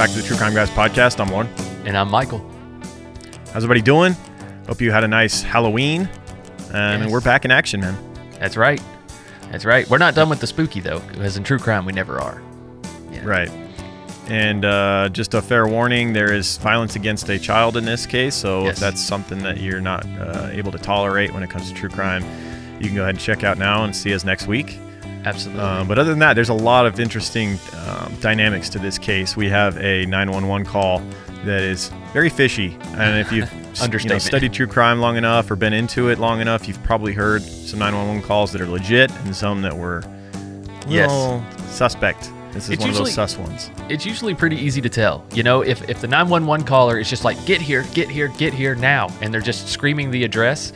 [0.00, 1.20] Back to the True Crime Guys podcast.
[1.20, 1.46] I'm Lauren.
[1.84, 2.38] And I'm Michael.
[3.52, 4.16] How's everybody doing?
[4.66, 6.08] Hope you had a nice Halloween.
[6.70, 7.12] Um, And Yes.
[7.12, 7.98] we're back in action, man.
[8.38, 8.80] That's right.
[9.50, 9.86] That's right.
[9.90, 12.40] We're not done with the spooky though, because in true crime we never are.
[13.12, 13.26] Yeah.
[13.26, 13.50] Right.
[14.28, 18.34] And uh, just a fair warning there is violence against a child in this case.
[18.34, 21.74] So if that's something that you're not uh, able to tolerate when it comes to
[21.74, 22.24] true crime,
[22.80, 24.78] you can go ahead and check out now and see us next week.
[25.24, 25.62] Absolutely.
[25.62, 29.36] Um, but other than that, there's a lot of interesting um, dynamics to this case.
[29.36, 31.02] We have a 911 call
[31.44, 33.50] that is very fishy, and if you've
[34.02, 37.12] you know, studied true crime long enough or been into it long enough, you've probably
[37.12, 40.02] heard some 911 calls that are legit and some that were
[40.88, 41.10] Yes.
[41.70, 42.30] suspect.
[42.52, 43.70] This is It's one of those usually- sus ones.
[43.88, 45.24] it's usually pretty easy to tell.
[45.34, 48.52] You know, if, if the 911 caller is just like, get here, get here, get
[48.52, 50.72] here now, and they're just screaming the address,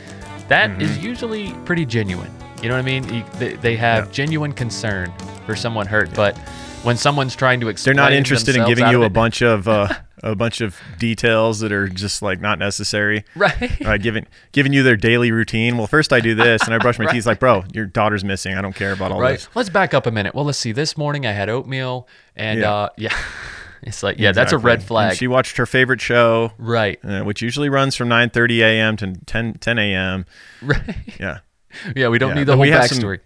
[0.47, 1.05] that is Mm-hmm.
[1.05, 2.31] usually pretty genuine.
[2.65, 3.13] You know what I mean?
[3.13, 4.11] You, they, they have Yeah.
[4.11, 5.13] genuine concern
[5.45, 6.35] for someone hurt, but
[6.81, 9.67] when someone's trying to explain, They're not interested in giving you a it- bunch of
[9.67, 9.87] uh,
[10.23, 13.23] a bunch of details that are just like not necessary.
[13.35, 13.85] right?
[13.85, 15.77] uh, giving giving you their daily routine.
[15.77, 17.13] Well, first I do this and I brush my Right.
[17.13, 17.27] teeth.
[17.27, 18.55] Like, bro, your daughter's missing.
[18.55, 19.33] I don't care about all right.
[19.33, 19.47] this.
[19.53, 20.33] Let's back up a minute.
[20.33, 20.71] Well, let's see.
[20.71, 22.73] This morning I had oatmeal, and Yeah.
[22.73, 23.15] uh, yeah,
[23.83, 25.09] it's like yeah, that's a red flag.
[25.11, 26.97] And she watched her favorite show, right.
[27.05, 28.97] uh, which usually runs from 9:30 a.m.
[28.97, 30.25] to 10 10 a.m.
[30.63, 30.95] Right.
[31.19, 31.39] Yeah,
[31.95, 33.19] Yeah, we don't Yeah, need the whole have some- backstory.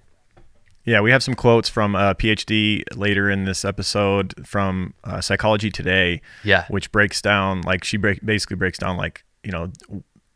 [0.85, 1.01] yeah.
[1.01, 6.21] We have some quotes from a PhD later in this episode from uh, Psychology Today,
[6.43, 6.65] Yeah.
[6.69, 9.71] which breaks down like she break, basically breaks down like you know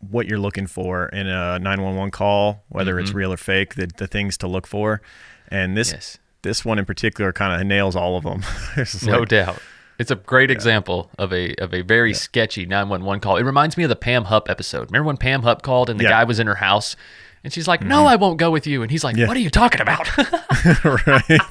[0.09, 4.07] what you're looking for in a 911 call, whether it's real or fake, the the
[4.07, 5.01] things to look for,
[5.49, 5.95] and this Mm-hmm.
[5.95, 6.17] Yes.
[6.41, 8.43] this one in particular kind of nails all of them.
[9.05, 9.59] No like- doubt.
[9.99, 13.37] It's a great example of a of a very sketchy 911 call.
[13.37, 14.89] It reminds me of the Pam Hupp episode.
[14.91, 16.09] Remember when Pam Hupp called and the Yeah.
[16.09, 16.19] Mm-hmm.
[16.21, 16.95] guy was in her house
[17.43, 18.07] and she's like, "No, mm-hmm.
[18.07, 19.27] I won't go with you." And he's like, Yeah.
[19.27, 20.07] "What are you talking about?"
[21.07, 21.41] right.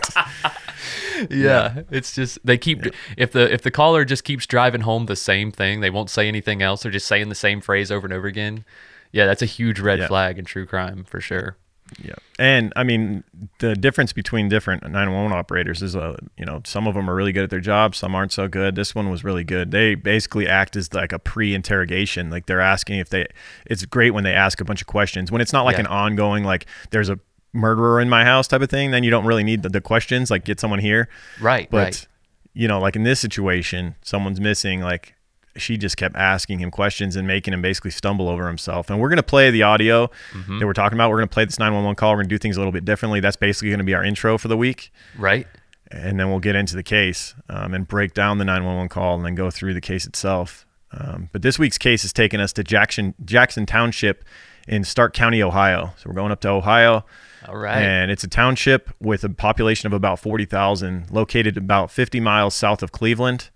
[1.31, 2.85] yeah, it's just they keep
[3.17, 6.29] if the if the caller just keeps driving home the same thing, they won't say
[6.29, 6.83] anything else.
[6.83, 8.65] They're just saying the same phrase over and over again.
[9.13, 10.07] Yeah, that's a huge red Yeah.
[10.09, 11.57] flag in true crime for sure.
[12.03, 13.25] Yeah, and I mean
[13.59, 17.33] the difference between different 911 operators is, uh, you know, some of them are really
[17.33, 18.75] good at their job, some aren't so good.
[18.77, 19.71] This one was really good.
[19.71, 23.27] They basically act as like a pre-interrogation, like they're asking if they.
[23.67, 25.81] It's great when they ask a bunch of questions when it's not like Yeah.
[25.81, 27.19] an ongoing like there's a
[27.53, 28.91] murderer in my house type of thing.
[28.93, 31.09] Then you don't really need the, the questions, like get someone here.
[31.41, 32.07] Right, But right.
[32.55, 34.81] you know, like in this situation, someone's missing.
[34.81, 35.15] Like
[35.57, 38.89] she just kept asking him questions and making him basically stumble over himself.
[38.91, 40.59] And we're gonna play the audio Mm-hmm.
[40.59, 41.11] that we're talking about.
[41.11, 42.13] We're gonna play this 911 call.
[42.13, 43.21] We're gonna do things a little bit differently.
[43.21, 45.47] That's basically gonna be our intro for the week, Right?
[45.91, 49.25] and then we'll get into the case um, and break down the 911 call and
[49.27, 50.67] then go through the case itself.
[50.91, 54.25] Um, but this week's case has taken us to Jackson Jackson Township
[54.69, 55.93] in Stark County, Ohio.
[55.99, 57.05] So we're going up to Ohio.
[57.49, 57.77] All right.
[57.83, 62.83] And it's a township with a population of about 40,000, located about 50 miles south
[62.83, 63.51] of Cleveland.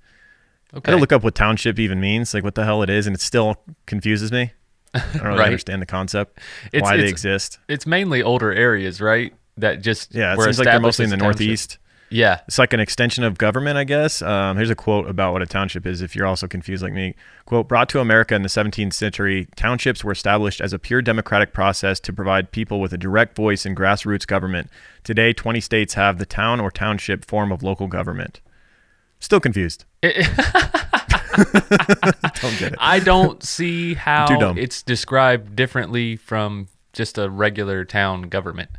[0.72, 0.90] I okay.
[0.90, 3.14] had to look up what township even means, like what the hell it is, and
[3.14, 3.56] it still
[3.86, 4.52] confuses me.
[4.94, 5.46] I don't really Right.
[5.46, 6.38] understand the concept,
[6.72, 7.58] It's- why they exist.
[7.68, 9.34] it's mainly older areas, right?
[9.58, 11.40] That just Yeah, it seems like they're mostly in the township.
[11.40, 11.78] Northeast.
[12.08, 12.40] Yeah.
[12.46, 14.22] It's like an extension of government, I guess.
[14.22, 17.16] Um, here's a quote about what a township is if you're also confused like me.
[17.46, 21.52] Quote, brought to America in the 17th century, townships were established as a pure democratic
[21.52, 24.70] process to provide people with a direct voice in grassroots government.
[25.02, 28.40] Today, 20 states have the town or township form of local government.
[29.26, 29.84] Still confused.
[30.02, 30.12] Don't
[32.60, 32.76] get it.
[32.78, 38.70] I don't see how it's described differently from just a regular town government.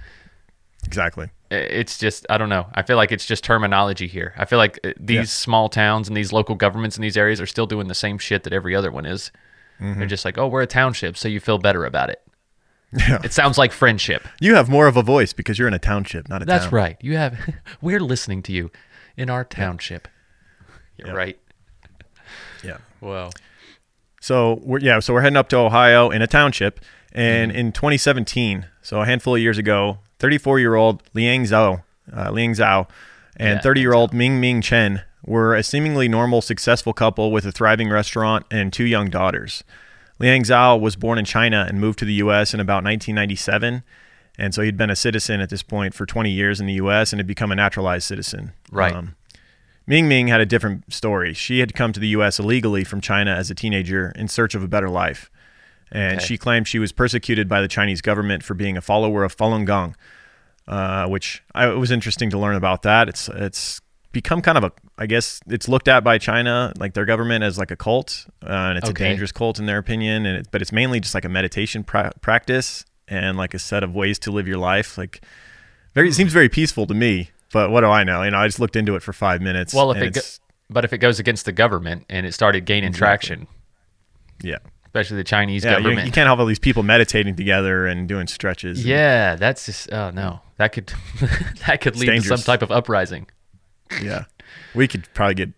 [0.86, 1.32] Exactly.
[1.52, 2.68] It's just I don't know.
[2.74, 4.34] I feel like it's just terminology here.
[4.38, 5.24] I feel like uh, these Yeah.
[5.26, 8.44] small towns and these local governments in these areas are still doing the same shit
[8.44, 9.32] that every other one is.
[9.82, 10.00] Mm-hmm.
[10.00, 12.22] They're just like, "Oh, we're a township, so you feel better about it."
[12.98, 13.20] Yeah.
[13.22, 14.26] It sounds like friendship.
[14.40, 16.48] You have more of a voice because you're in a township, not a town.
[16.48, 16.74] That's town.
[16.74, 16.98] right.
[17.02, 17.38] You have
[17.82, 18.72] we're listening to you
[19.18, 20.08] in our township.
[20.98, 21.14] You're Yeah.
[21.14, 21.40] right.
[22.64, 22.78] Yeah.
[23.02, 23.32] Well,
[24.22, 26.80] So we're yeah, so we're heading up to Ohio in a township,
[27.14, 27.60] and Mm-hmm.
[27.60, 31.84] in 2017, so a handful of years ago, 34-year-old Liang Zhao,
[32.16, 32.88] uh, Liang Zhao,
[33.38, 37.90] and Yeah, 30-year-old Ming Ming Chen were a seemingly normal, successful couple with a thriving
[37.90, 39.64] restaurant and two young daughters.
[40.20, 42.54] Liang Zhao was born in China and moved to the U.S.
[42.56, 43.84] in about 1997,
[44.40, 47.14] and so he'd been a citizen at this point for 20 years in the U.S.
[47.14, 48.54] and had become a naturalized citizen.
[48.72, 48.96] Right.
[49.88, 51.34] Ming Ming had a different story.
[51.34, 52.40] She had come to the U.S.
[52.40, 55.32] illegally from China as a teenager in search of a better life.
[55.90, 56.26] And Okay.
[56.26, 59.66] she claimed she was persecuted by the Chinese government for being a follower of Falun
[59.66, 59.96] Gong,
[60.68, 63.08] uh, which I, it was interesting to learn about that.
[63.08, 63.80] It's it's
[64.12, 67.58] become kind of a, I guess it's looked at by China, like their government, as
[67.58, 69.06] like a cult, uh, and it's Okay.
[69.06, 70.26] a dangerous cult in their opinion.
[70.26, 73.82] And it, but it's mainly just like a meditation pra- practice and like a set
[73.84, 74.98] of ways to live your life.
[74.98, 75.22] Like
[75.94, 77.30] very, it seems very peaceful to me.
[77.54, 78.24] But what do I know?
[78.24, 79.74] You know, I just looked into it for five minutes.
[79.74, 80.22] Well, if and it go-
[80.70, 83.48] but if it goes against the government and it started gaining traction,
[84.44, 84.58] Yeah.
[84.86, 86.06] especially the Chinese Yeah, you, government.
[86.08, 88.80] you can't have all these people meditating together and doing stretches.
[88.80, 90.42] and- yeah, that's just oh no.
[90.58, 90.92] That could
[91.68, 93.28] that could lead to some type of uprising.
[94.02, 94.26] yeah.
[94.76, 95.50] We could probably get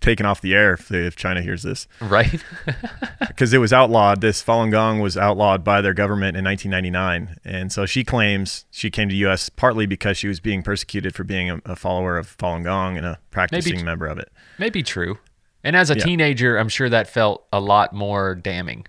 [0.00, 1.86] taken off the air if, if China hears this.
[2.00, 2.42] Right?
[3.28, 4.20] because it was outlawed.
[4.20, 8.90] This Falun Gong was outlawed by their government in 1999, and so she claims she
[8.90, 9.48] came to the U.S.
[9.48, 13.06] partly because she was being persecuted for being a, a follower of Falun Gong and
[13.06, 14.30] a practicing t- member of it.
[14.58, 15.18] Maybe true.
[15.64, 16.04] And as a Yeah.
[16.04, 18.86] teenager, I'm sure that felt a lot more damning.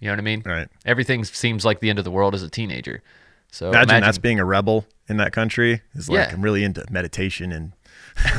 [0.00, 0.42] You know what I mean?
[0.44, 0.68] Right.
[0.84, 3.02] Everything seems like the end of the world as a teenager.
[3.50, 5.80] So Imagine, that's being a rebel in that country.
[5.94, 6.34] Is like Yeah.
[6.34, 7.72] I'm really into meditation and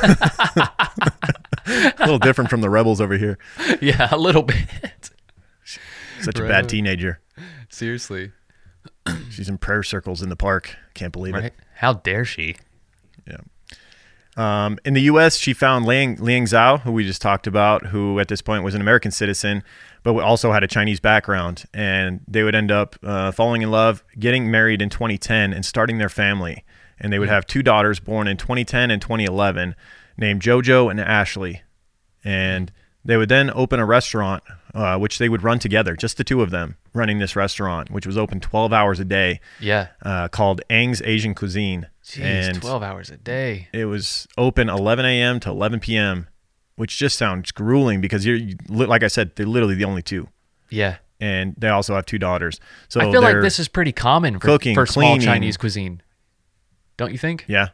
[1.66, 3.38] a little different from the rebels over here.
[3.82, 5.12] yeah, a little bit.
[6.22, 7.20] Such a bad teenager.
[7.70, 8.32] Seriously.
[9.30, 10.76] She's in prayer circles in the park.
[10.94, 11.54] Can't believe it.
[11.76, 12.56] How dare she?
[14.38, 18.20] Um, in the U.S., she found Liang, Liang Zhao, who we just talked about, who
[18.20, 19.64] at this point was an American citizen,
[20.04, 21.66] but also had a Chinese background.
[21.74, 25.98] And they would end up uh, falling in love, getting married in 2010, and starting
[25.98, 26.64] their family.
[27.00, 29.76] And they would have two daughters born in 2010 and 2011
[30.18, 31.62] named JoJo and Ashley.
[32.24, 32.72] And
[33.06, 36.42] they would then open a restaurant, uh, which they would run together, just the two
[36.42, 39.88] of them running this restaurant, which was open 12 hours a day, Yeah.
[40.02, 41.88] uh, called Ang's Asian Cuisine.
[42.04, 43.68] Jeez, and 12 hours a day.
[43.74, 45.40] it was open 11 a.m.
[45.42, 46.28] to 11 p.m.,
[46.78, 50.30] which just sounds grueling because you're, you, like I said, they're literally the only two,
[50.70, 50.98] Yeah.
[51.20, 52.60] and they also have two daughters.
[52.88, 55.26] So I feel like this is pretty common for, cooking, for small cleaning.
[55.26, 56.02] Chinese cuisine.
[56.98, 57.46] Don't you think?
[57.48, 57.70] yeah,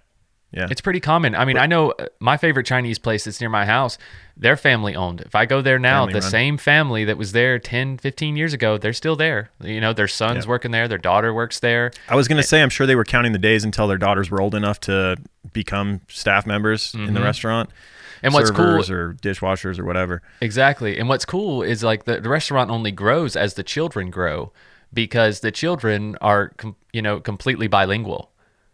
[0.52, 1.34] yeah, It's pretty common.
[1.34, 3.98] I mean, I know uh, my favorite Chinese place that's near my house,
[4.38, 5.22] they're family owned.
[5.22, 6.30] If I go there now, Family the run.
[6.30, 9.50] same family that was there 10, 15 years ago, they're still there.
[9.64, 10.50] You know, their son's Yeah.
[10.50, 11.92] working there, their daughter works there.
[12.08, 14.40] I was gonna say I'm sure they were counting the days until their daughters were
[14.42, 15.16] old enough to
[15.54, 18.26] become staff members in the restaurant, Mm-hmm.
[18.26, 20.22] And what's cool, or dishwashers or whatever.
[20.40, 20.98] exactly.
[20.98, 24.54] And what's cool is like the, the restaurant only grows as the children grow
[24.94, 28.32] because the children are, com- you know, completely bilingual,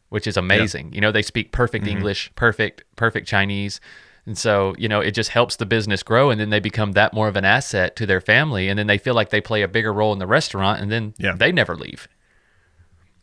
[0.10, 0.94] which is amazing.
[0.94, 1.98] You know, they speak perfect Mm-hmm.
[1.98, 3.80] English, perfect, perfect Chinese.
[4.26, 7.14] And so, you know, it just helps the business grow and then they become that
[7.14, 9.68] more of an asset to their family and then they feel like they play a
[9.68, 11.34] bigger role in the restaurant and then Yeah.
[11.36, 12.08] they never leave.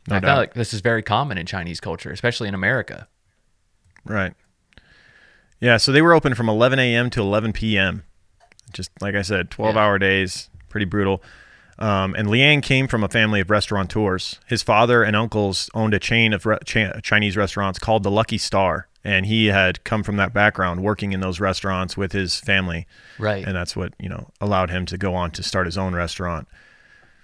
[0.08, 0.28] No I doubt.
[0.28, 3.06] feel like this is very common in Chinese culture, especially in America.
[4.04, 4.34] Right.
[5.60, 7.08] Yeah, so they were open from 11 a.m.
[7.10, 8.02] to 11 p.m.
[8.72, 9.80] Just like I said, 12 Yeah.
[9.82, 11.22] hour days, pretty brutal.
[11.78, 14.40] Um, and Liang came from a family of restaurateurs.
[14.46, 18.38] His father and uncles owned a chain of re- cha- Chinese restaurants called the Lucky
[18.38, 22.86] Star, and he had come from that background, working in those restaurants with his family,
[23.18, 23.44] Right.
[23.46, 26.48] and that's what you know allowed him to go on to start his own restaurant.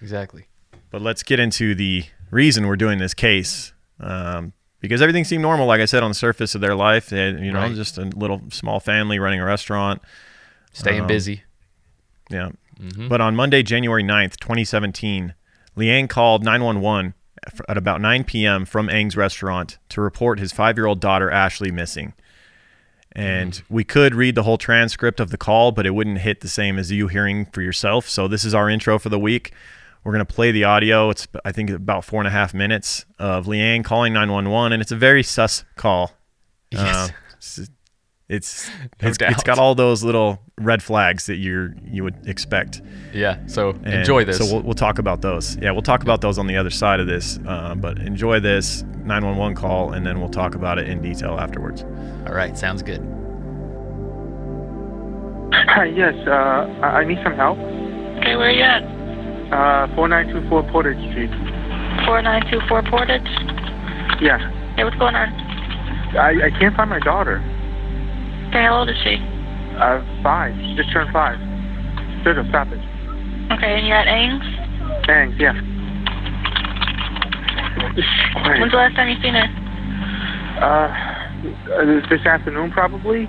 [0.01, 0.47] exactly.
[0.91, 3.73] But let's get into the reason we're doing this case.
[4.01, 7.09] Um, because everything seemed normal, like I said, on the surface of their life.
[7.09, 7.75] They you know, Right.
[7.75, 10.03] just a little small family running a restaurant.
[10.73, 11.45] Staying Um, busy.
[12.33, 12.51] Yeah.
[12.81, 13.09] Mm-hmm.
[13.09, 15.35] But on Monday, January 9th, 2017,
[15.77, 17.15] Liang called 911
[17.69, 18.65] at about 9 p.m.
[18.65, 22.15] from Ang's restaurant to report his five year old daughter, Ashley, missing.
[23.15, 23.63] And Mm.
[23.69, 26.79] we could read the whole transcript of the call, but it wouldn't hit the same
[26.79, 28.09] as you hearing for yourself.
[28.09, 29.53] So this is our intro for the week.
[30.03, 31.11] We're going to play the audio.
[31.11, 34.91] It's, I think, about four and a half minutes of Liang calling 911, and it's
[34.93, 36.13] a very sus call.
[36.71, 37.11] Yes.
[37.61, 37.65] Uh,
[38.33, 38.71] it's it's,
[39.03, 39.45] No it's, it's doubt.
[39.45, 42.81] got all those little red flags that you're you would expect.
[43.13, 43.39] yeah.
[43.47, 44.39] So And enjoy this.
[44.39, 45.57] So we'll, we'll talk about those.
[45.57, 47.39] Yeah, we'll talk about those on the other side of this.
[47.47, 51.83] Uh, but enjoy this 911 call, and then we'll talk about it in detail afterwards.
[52.27, 52.57] All right.
[52.57, 53.01] Sounds good.
[55.55, 56.33] Hi, yes, uh,
[56.83, 57.59] I I need some help.
[57.59, 58.83] Okay, where are you at?
[59.53, 61.31] Uh, 4924 Portage Street.
[62.09, 63.29] 4924 Portage?
[64.21, 64.39] Yeah.
[64.77, 65.29] Hey, what's going on?
[66.17, 67.41] I, I can't find my daughter.
[68.53, 69.17] Okay, how old is she?
[69.81, 70.53] Uh, five.
[70.61, 71.39] She just turned five.
[72.23, 72.77] Sugar, stop it.
[73.51, 74.45] Okay, and you're at Ames?
[75.07, 75.57] Thanks, yeah.
[78.61, 79.49] When's the last time you seen her?
[80.61, 80.93] Uh,
[81.81, 83.25] uh, this afternoon, probably?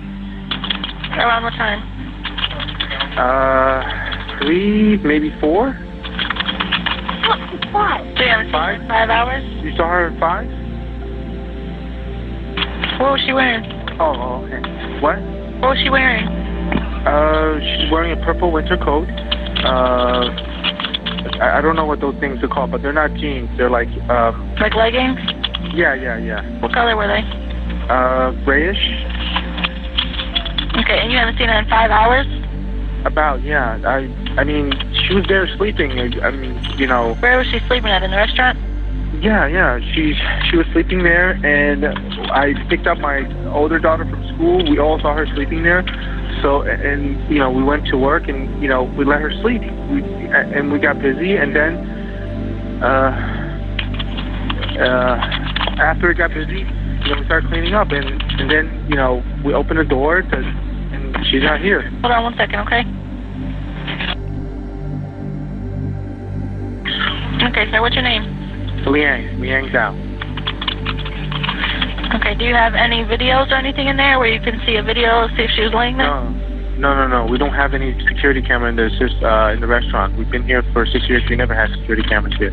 [1.16, 1.80] Around what time?
[3.16, 5.72] Uh, three, maybe four?
[7.72, 8.12] Why?
[8.18, 8.80] So you haven't seen her Five?
[8.82, 9.42] in five hours?
[9.64, 10.46] You saw her at five?
[13.00, 13.64] What was she wearing?
[14.00, 14.60] Oh, okay.
[15.00, 15.18] What?
[15.60, 16.26] What was she wearing?
[16.26, 19.08] Uh, she's wearing a purple winter coat.
[19.64, 20.28] Uh,
[21.40, 23.48] I, I don't know what those things are called, but they're not jeans.
[23.56, 25.18] They're like, um, Like leggings?
[25.74, 26.42] yeah, yeah, yeah.
[26.60, 27.22] What color were they?
[27.88, 28.80] Uh, grayish?
[30.82, 32.26] Okay, and you haven't seen her in five hours?
[33.06, 33.78] About, yeah.
[33.84, 34.08] I
[34.40, 34.72] I mean,
[35.06, 35.92] she was there sleeping.
[36.00, 38.02] I, I mean, you know, Where was she sleeping at?
[38.02, 38.58] In the restaurant?
[39.22, 39.78] Yeah, yeah.
[39.94, 40.14] She
[40.50, 41.84] she was sleeping there, and
[42.34, 43.22] I picked up my
[43.54, 44.68] older daughter from school.
[44.68, 45.84] We all saw her sleeping there.
[46.42, 49.62] So and you know we went to work, and you know we let her sleep.
[49.62, 53.14] We and we got busy, and then uh,
[54.82, 55.16] uh,
[55.78, 59.22] after it got busy, you know we started cleaning up, and and then you know
[59.44, 61.88] we opened the door to, and she's not here.
[62.02, 62.82] Hold on one second, okay?
[67.46, 68.24] Okay, sir, what's your name?
[68.86, 70.03] Liang, Liang Zhao.
[72.24, 74.82] Okay, do you have any videos or anything in there where you can see a
[74.82, 76.08] video, see if she was laying there?
[76.08, 76.32] No,
[76.80, 77.30] no, no, no.
[77.30, 80.16] We don't have any security camera in the sys- uh, in the restaurant.
[80.16, 81.22] We've been here for six years.
[81.28, 82.48] We never had security cameras here.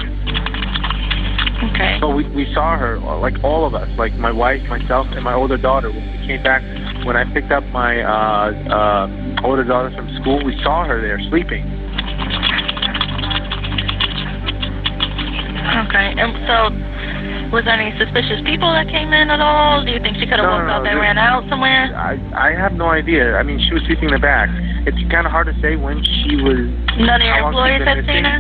[1.72, 2.00] Okay.
[2.02, 5.24] But we we saw her, uh, like all of us, like my wife, myself, and
[5.24, 5.88] my older daughter.
[5.88, 6.62] When we came back,
[7.08, 11.18] when I picked up my uh, uh, older daughter from school, we saw her there
[11.30, 11.64] sleeping.
[15.88, 16.76] Okay, and so
[17.52, 19.84] was there any suspicious people that came in at all?
[19.84, 21.92] Do you think she could have No, walked no, there- and ran out somewhere?
[21.96, 23.36] I I have no idea.
[23.36, 24.48] I mean, she was sleeping in the back.
[24.88, 26.58] It's kind of hard to say when she was.
[26.98, 28.40] None of your employees had seen her?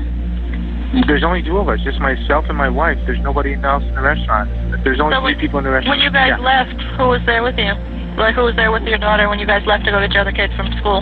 [1.08, 2.98] There's only two of us, just myself and my wife.
[3.06, 4.50] There's nobody else in the restaurant.
[4.84, 6.00] There's only So three when- people in the restaurant.
[6.00, 6.44] When you guys Yeah.
[6.44, 7.72] left, who was there with you?
[8.18, 10.22] Like, who was there with your daughter when you guys left to go get your
[10.22, 11.02] other kids from school?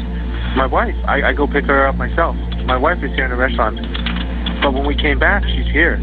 [0.56, 0.94] My wife.
[1.08, 2.36] I, I go pick her up myself.
[2.66, 3.82] My wife is here in the restaurant.
[4.62, 5.98] But when we came back, she's here.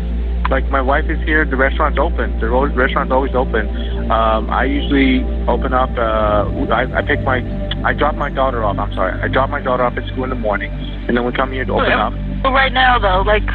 [0.50, 1.44] Like my wife is here.
[1.44, 2.38] The restaurant's open.
[2.38, 3.66] The restaurant's always open.
[4.10, 5.90] Um, I usually open up.
[5.98, 7.42] Uh, I, I pick my.
[7.84, 8.78] I drop my daughter off.
[8.78, 9.20] I'm sorry.
[9.20, 11.64] I drop my daughter off at school in the morning, and then we come here
[11.64, 12.12] to open up.
[12.42, 13.46] Well, right now, though, like,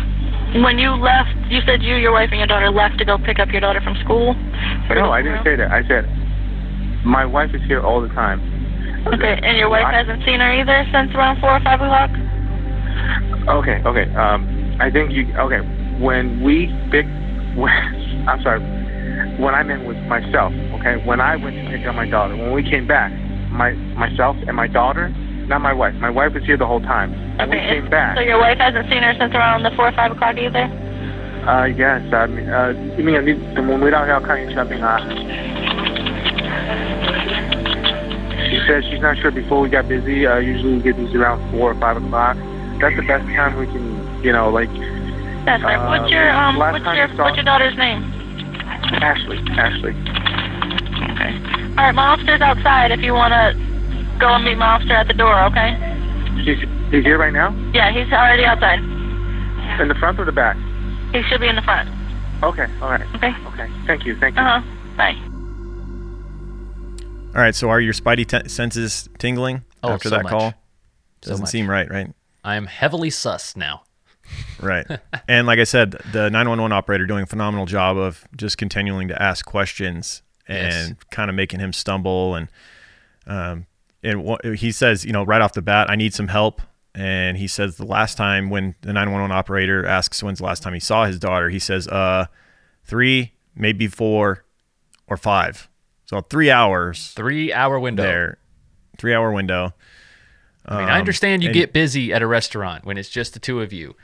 [0.63, 3.39] when you left, you said you, your wife, and your daughter left to go pick
[3.39, 4.35] up your daughter from school?
[4.91, 5.71] No, I didn't say that.
[5.71, 6.07] I said
[7.05, 8.39] my wife is here all the time.
[9.07, 12.11] Okay, and your wife I- hasn't seen her either since around 4 or 5 o'clock?
[13.63, 14.13] Okay, okay.
[14.13, 15.25] Um, I think you.
[15.39, 15.61] Okay,
[16.01, 17.05] when we pick,
[17.55, 17.69] when,
[18.27, 18.59] I'm sorry,
[19.39, 20.51] When I meant was myself.
[20.81, 23.11] Okay, when I went to pick up my daughter, when we came back,
[23.51, 25.09] my myself and my daughter,
[25.47, 25.93] not my wife.
[25.95, 27.13] My wife was here the whole time.
[27.39, 27.49] Okay.
[27.49, 28.17] we came back.
[28.17, 30.65] So your wife hasn't seen her since around the four or five o'clock either.
[31.45, 32.01] Uh, yes.
[32.13, 35.01] I mean, uh, you mean the moment out here kind of shopping on.
[38.49, 40.25] She says she's not sure before we got busy.
[40.25, 42.37] Uh, usually we get these around four or five o'clock.
[42.79, 44.69] That's the best time we can, you know, like
[45.45, 45.75] that's right.
[45.77, 48.03] Uh, what's your um last what's time your you saw- what's your daughter's name?
[49.01, 49.37] Ashley.
[49.57, 49.91] Ashley.
[51.11, 51.33] Okay.
[51.77, 53.55] All right, my officer's outside if you want to
[54.19, 55.77] go and meet my officer at the door, okay?
[56.43, 56.59] She's
[56.91, 57.55] he's here right now.
[57.73, 58.79] Yeah, he's already outside.
[59.79, 60.57] In the front or the back?
[61.13, 61.89] He should be in the front.
[62.43, 62.67] Okay.
[62.81, 63.01] All right.
[63.15, 63.33] Okay?
[63.53, 63.69] Okay.
[63.87, 64.15] Thank you.
[64.19, 64.41] Thank you.
[64.41, 64.61] Uh-huh.
[64.97, 65.15] Bye.
[67.35, 67.55] All right.
[67.55, 70.31] So are your spidey t- senses tingling Oh, after so that much.
[70.31, 70.53] call?
[71.21, 71.49] So Doesn't much.
[71.51, 72.11] seem right, right?
[72.43, 73.83] I am heavily sus now.
[74.59, 74.85] Right.
[75.27, 79.21] and like I said, the 911 operator doing a phenomenal job of just continuing to
[79.21, 80.93] ask questions and Yes.
[81.11, 82.35] kind of making him stumble.
[82.35, 82.47] And
[83.27, 83.65] um,
[84.03, 86.61] and wha- he says, you know, right off the bat, I need some help.
[86.93, 90.73] And he says the last time when the 911 operator asks when's the last time
[90.73, 92.25] he saw his daughter, he says, uh,
[92.83, 94.43] three, maybe four,
[95.07, 95.69] or five.
[96.05, 98.03] So three hours Three hour window.
[98.03, 98.37] there,
[98.97, 99.73] three hour window.
[100.65, 103.33] I mean, I Um, understand you and- get busy at a restaurant when it's just
[103.33, 103.95] the two of you,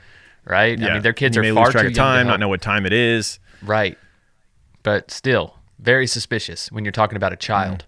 [0.48, 0.80] right?
[0.82, 2.62] I mean, their kids you are far lose track too time, to not know what
[2.62, 3.38] time it is.
[3.62, 3.98] Right.
[4.82, 7.80] But still, very suspicious when you're talking about a child.
[7.80, 7.84] Mm.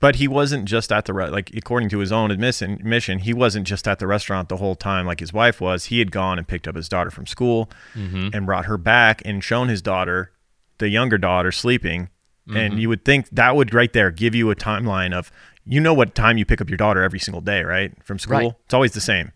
[0.00, 3.66] But he wasn't just at the re- like according to his own admission, he wasn't
[3.66, 5.86] just at the restaurant the whole time like his wife was.
[5.86, 8.30] He had gone and picked up his daughter from school mm-hmm.
[8.32, 10.32] and brought her back and shown his daughter,
[10.78, 12.08] the younger daughter, sleeping.
[12.48, 12.78] And mm-hmm.
[12.78, 15.30] you would think that would right there give you a timeline of
[15.64, 17.92] you know what time you pick up your daughter every single day, right?
[18.04, 18.38] From school.
[18.38, 18.54] Right.
[18.64, 19.30] It's always the same.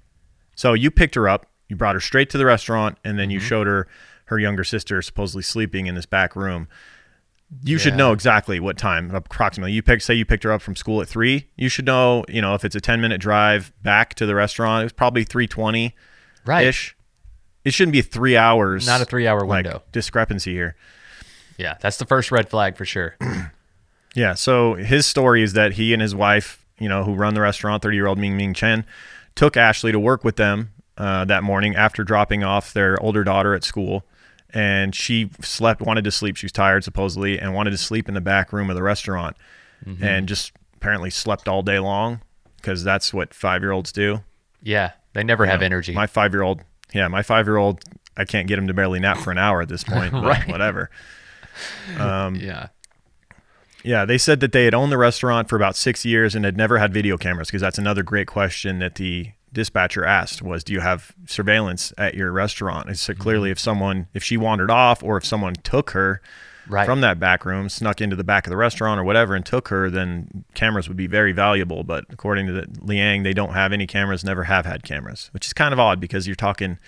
[0.57, 3.39] So you picked her up, you brought her straight to the restaurant, and then you
[3.39, 3.49] mm-hmm.
[3.49, 3.89] showed her
[4.27, 6.69] her younger sister supposedly sleeping in this back room
[7.63, 10.75] you should know exactly what time approximately you pick say you picked her up from
[10.75, 14.15] school at three you should know you know if it's a 10 minute drive back
[14.15, 15.95] to the restaurant it was probably 320
[16.45, 16.67] Right.
[16.67, 16.97] ish
[17.65, 19.83] it shouldn't be three hours Not a three hour like, window.
[19.93, 20.77] discrepancy here
[21.57, 23.17] Yeah, that's the first red flag for sure.
[24.15, 27.41] yeah so his story is that he and his wife you know who run the
[27.41, 28.85] restaurant 30 year old ming ming chen
[29.37, 33.55] took ashley to work with them uh, that morning after dropping off their older daughter
[33.55, 34.05] at school
[34.51, 38.15] and she slept wanted to sleep she was tired supposedly and wanted to sleep in
[38.15, 39.37] the back room of the restaurant
[40.01, 42.21] and just apparently slept all day long
[42.57, 44.21] because that's what five year olds do
[44.63, 45.93] Yeah, they never have know, energy.
[45.93, 46.61] my five year old
[46.95, 47.83] yeah my five year old
[48.17, 50.49] i can't get him to barely nap for an hour at this point but Right.
[50.49, 50.91] whatever
[51.99, 52.69] um, yeah.
[53.85, 56.57] yeah, they said that they had owned the restaurant for about six years and had
[56.57, 60.73] never had video cameras because that's another great question that the dispatcher asked was, "Do
[60.73, 63.23] you have surveillance at your restaurant?" And so Mm-hmm.
[63.23, 66.21] clearly, if someone, if she wandered off, or if someone took her
[66.69, 66.85] Right.
[66.87, 69.69] from that back room, snuck into the back of the restaurant or whatever, and took
[69.69, 71.85] her, then cameras would be very valuable.
[71.85, 75.47] But according to the, Liang, they don't have any cameras, never have had cameras, which
[75.47, 76.79] is kind of odd because you're talking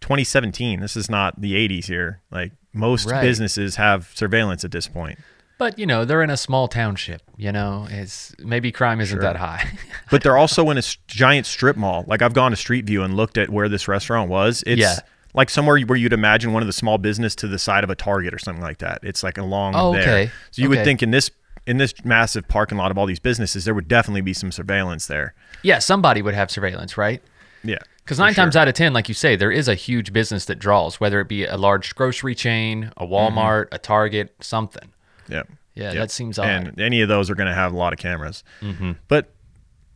[0.00, 0.80] 2017.
[0.80, 2.20] This is not the 80s here.
[2.30, 3.22] Like most Right.
[3.22, 5.18] businesses have surveillance at this point.
[5.58, 7.22] But you know, they're in a small township.
[7.36, 9.70] You know, it's maybe crime isn't that high.
[10.10, 12.04] But they're also in a giant strip mall.
[12.06, 14.62] Like I've gone to Street View and looked at where this restaurant was.
[14.66, 14.96] It's Yeah.
[15.34, 17.94] like somewhere where you'd imagine one of the small business to the side of a
[17.94, 19.00] Target or something like that.
[19.02, 20.02] It's like along Oh, there.
[20.02, 20.30] okay.
[20.50, 21.30] So you would think in this
[21.66, 25.06] in this massive parking lot of all these businesses, there would definitely be some surveillance
[25.08, 25.34] there.
[25.62, 27.20] yeah, somebody would have surveillance, right?
[27.64, 27.78] Yeah.
[28.04, 28.44] Because nine sure.
[28.44, 31.20] times out of ten, like you say, there is a huge business that draws, whether
[31.20, 33.12] it be a large grocery chain, a mm-hmm.
[33.12, 34.92] Walmart, a Target, something.
[35.28, 35.42] Yeah.
[35.74, 35.94] Yeah, Yep.
[35.94, 36.48] that seems odd.
[36.48, 38.42] And any of those are going to have a lot of cameras.
[38.62, 38.92] Mm-hmm.
[39.08, 39.32] But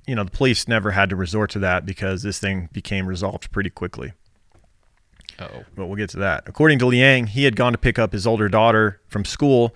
[0.06, 3.50] you know, the police never had to resort to that because this thing became resolved
[3.52, 4.12] pretty quickly.
[5.38, 6.44] Oh, but we'll get to that.
[6.46, 9.74] According to Liang, he had gone to pick up his older daughter from school,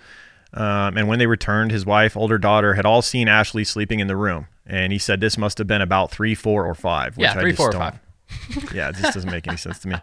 [0.52, 4.06] um, and when they returned, his wife, older daughter, had all seen Ashley sleeping in
[4.08, 4.46] the room.
[4.66, 7.16] And he said this must have been about three, four, or five.
[7.16, 8.74] Which Yeah, I three, just four, or don't- five.
[8.74, 9.96] Yeah, it just doesn't make any sense to me.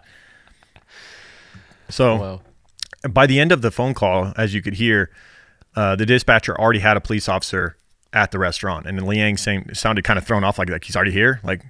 [1.89, 2.41] So well,
[3.09, 5.09] by the end of the phone call, as you could hear,
[5.75, 7.77] uh, the dispatcher already had a police officer
[8.13, 10.95] at the restaurant, and then Liang saying sounded kind of thrown off, like like he's
[10.95, 11.39] already here.
[11.43, 11.61] Like,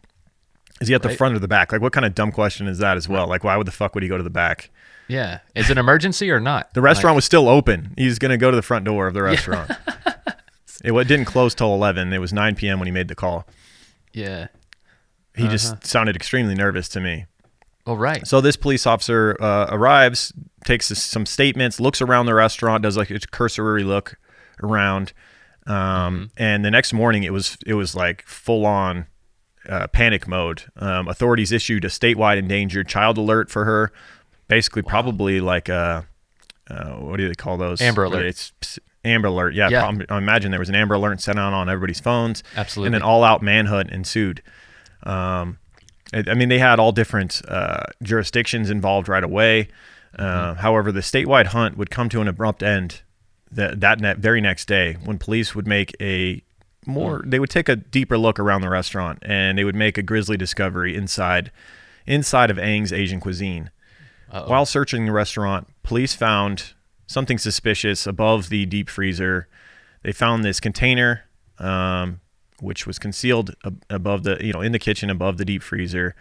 [0.79, 1.17] is he at the Right.
[1.17, 1.72] front or the back?
[1.72, 3.27] Like, what kind of dumb question is that as well?
[3.27, 4.70] Like, why would the fuck would he go to the back?
[5.08, 5.39] yeah.
[5.55, 6.74] Is it an emergency or not?
[6.74, 7.93] The restaurant was still open.
[7.98, 9.70] He's going to go to the front door of the restaurant.
[10.84, 12.13] it wa- didn't close till 11.
[12.13, 12.79] It was 9 p.m.
[12.79, 13.46] when he made the call.
[14.13, 14.48] yeah.
[15.36, 15.51] He Uh-huh.
[15.51, 17.25] just sounded extremely nervous to me.
[17.86, 18.26] All right.
[18.28, 20.32] So this police officer uh, arrives,
[20.66, 24.18] takes some statements, looks around the restaurant, does like a cursory look
[24.62, 25.14] around,
[25.68, 26.24] um, Mm-hmm.
[26.38, 29.08] and the next morning it was it was like full on
[29.70, 30.64] uh, panic mode.
[30.75, 33.92] Um, authorities issued a statewide endangered child alert for her,
[34.48, 36.08] basically probably like a
[36.70, 37.82] uh, what do they call those?
[37.82, 38.25] Amber alert.
[38.25, 38.51] It's
[39.03, 39.53] Amber alert.
[39.55, 39.92] Yeah, Yeah.
[40.10, 42.44] I imagine there was an Amber alert sent out on everybody's phones.
[42.55, 42.88] Absolutely.
[42.88, 44.42] And then all out manhunt ensued.
[45.03, 45.58] Um,
[46.14, 49.70] I I mean, they had all different uh, jurisdictions involved right away.
[50.18, 50.60] Uh, Mm-hmm.
[50.60, 53.02] However, the statewide hunt would come to an abrupt end
[53.52, 56.42] that that ne- very next day when police would make a
[56.86, 60.02] more they would take a deeper look around the restaurant and they would make a
[60.02, 61.52] grisly discovery inside
[62.06, 63.70] inside of Ang's Asian cuisine.
[64.32, 64.50] Uh-oh.
[64.50, 66.74] While searching the restaurant, police found
[67.08, 69.48] something suspicious above the deep freezer.
[70.04, 71.26] They found this container,
[71.60, 72.22] um,
[72.62, 73.56] which was concealed
[73.90, 76.16] above the, you know, in the kitchen above the deep freezer,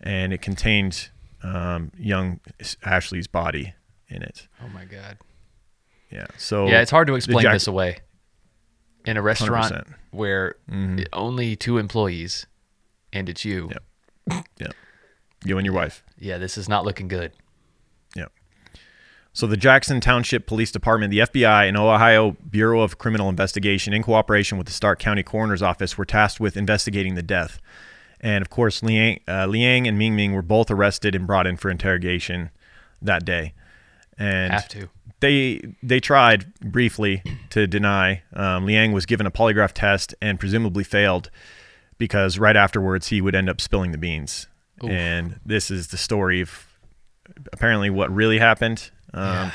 [0.00, 1.08] and it contained
[1.42, 2.38] um, young
[2.84, 3.74] Ashley's body
[4.08, 4.46] in it.
[4.62, 5.18] oh my God.
[6.10, 6.26] Yeah.
[6.38, 7.98] So Yeah, it's hard to explain Jack- this away.
[9.04, 9.94] In a restaurant 100%.
[10.10, 11.06] where Mhm.
[11.12, 12.46] only two employees
[13.12, 13.70] and it's you.
[14.28, 14.44] Yep.
[14.58, 14.66] Yeah.
[15.44, 16.02] You and your wife.
[16.18, 17.32] Yeah, this is not looking good.
[19.36, 24.02] So the Jackson Township Police Department, the FBI, and Ohio Bureau of Criminal Investigation, in
[24.02, 27.60] cooperation with the Stark County Coroner's Office, were tasked with investigating the death.
[28.18, 31.58] And of course, Liang, uh, Liang and Ming Ming were both arrested and brought in
[31.58, 32.48] for interrogation
[33.02, 33.52] that day.
[34.18, 34.88] And Have to.
[35.20, 38.22] they they tried briefly to deny.
[38.32, 41.30] Um, Liang was given a polygraph test and presumably failed
[41.98, 44.46] because right afterwards he would end up spilling the beans.
[44.82, 44.88] Oof.
[44.88, 46.66] And this is the story of
[47.52, 48.92] apparently what really happened.
[49.14, 49.52] Um,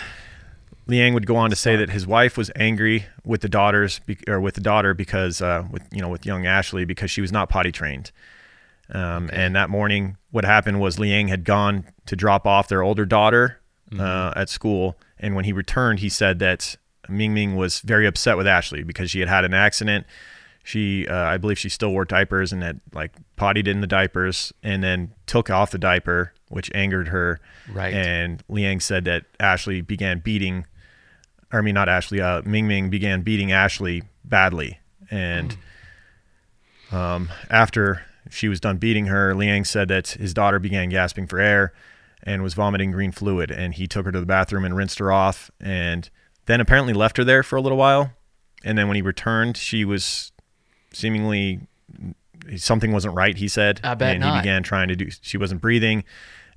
[0.88, 4.42] Liang would go on to say that his wife was angry with the daughters or
[4.42, 7.50] with the daughter because uh, with you know with young Ashley because she was not
[7.50, 8.12] potty trained.
[8.94, 13.06] Um, And that morning, what happened was Liang had gone to drop off their older
[13.06, 13.60] daughter
[13.98, 16.76] uh, at school, and when he returned, he said that
[17.08, 20.06] Ming Ming was very upset with Ashley because she had had an accident.
[20.64, 24.52] She, uh, I believe, she still wore diapers and had like pottied in the diapers,
[24.62, 27.40] and then took off the diaper, which angered her.
[27.72, 27.94] Right.
[27.94, 30.66] And Liang said that Ashley began beating,
[31.52, 34.80] or I mean, not Ashley, uh, Ming Ming began beating Ashley badly.
[35.10, 35.58] And
[36.92, 41.40] um, after she was done beating her, Liang said that his daughter began gasping for
[41.40, 41.74] air
[42.24, 43.50] and was vomiting green fluid.
[43.50, 45.50] And he took her to the bathroom and rinsed her off.
[45.60, 46.10] And
[46.46, 48.12] then apparently left her there for a little while.
[48.64, 50.32] And then when he returned, she was
[50.94, 51.62] seemingly
[52.58, 53.38] something wasn't right.
[53.38, 55.10] He said, I bet and he began trying to do.
[55.22, 56.04] She wasn't breathing,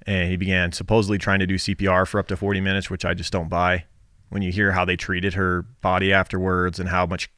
[0.07, 3.15] and he began supposedly trying to do CPR for up to 40 minutes, which I
[3.15, 3.85] just don't buy.
[4.31, 7.31] When you hear how they treated her body afterwards and how much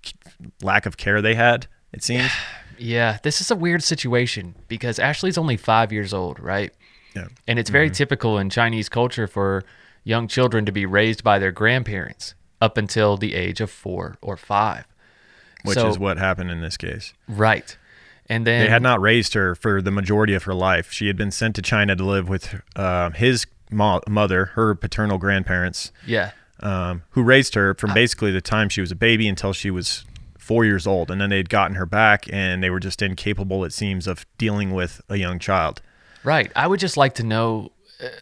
[0.63, 2.31] lack of care they had, it seems.
[2.79, 6.73] Yeah, this is a weird situation because Ashley's only five years old, right?
[7.15, 7.29] Yeah.
[7.47, 7.95] And it's very mm-hmm.
[7.95, 9.65] typical in Chinese culture for
[10.05, 14.37] young children to be raised by their grandparents up until the age of four or
[14.37, 14.87] five.
[15.65, 17.15] Which So- is what happened in this case.
[17.29, 17.77] Right.
[18.29, 20.91] And then They had not raised her for the majority of her life.
[20.91, 25.19] She had been sent to China to live with uh, his mo- mother, her paternal
[25.19, 26.33] grandparents, Yeah.
[26.61, 30.05] um, who raised her from basically the time she was a baby until she was
[30.39, 31.11] four years old.
[31.11, 34.73] And then they'd gotten her back, and they were just incapable, it seems, of dealing
[34.73, 35.81] with a young child.
[36.25, 36.51] Right.
[36.57, 37.71] I would just like to know.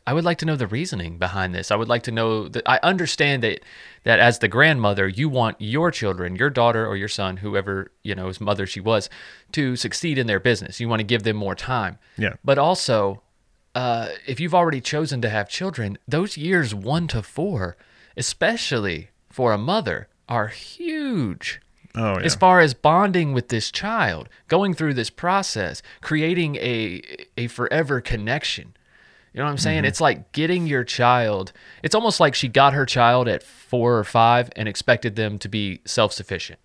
[0.06, 1.70] I would like to know the reasoning behind this.
[1.70, 3.60] I would like to know that I understand that
[4.04, 8.14] that as the grandmother, you want your children, your daughter or your son, whoever you
[8.14, 9.10] know, whose mother she was,
[9.52, 10.80] to succeed in their business.
[10.80, 11.98] You want to give them more time.
[12.16, 12.34] Yeah.
[12.44, 13.22] But also,
[13.74, 17.76] uh, if you've already chosen to have children, those years one to four,
[18.16, 21.60] especially for a mother, are huge
[21.96, 22.24] Oh, yeah.
[22.24, 27.02] as far as bonding with this child, going through this process, creating a
[27.36, 28.74] a forever connection.
[29.34, 29.78] You know what I'm saying?
[29.78, 29.86] Mm-hmm.
[29.86, 31.52] It's like getting your child.
[31.82, 35.48] It's almost like she got her child at 4 or 5 and expected them to
[35.48, 36.60] be self-sufficient.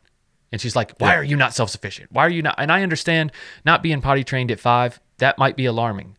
[0.52, 1.20] And she's like, "Why Yeah.
[1.20, 2.12] are you not self-sufficient?
[2.12, 3.32] Why are you not?" And I understand
[3.66, 6.16] not being potty trained at 5, that might be alarming.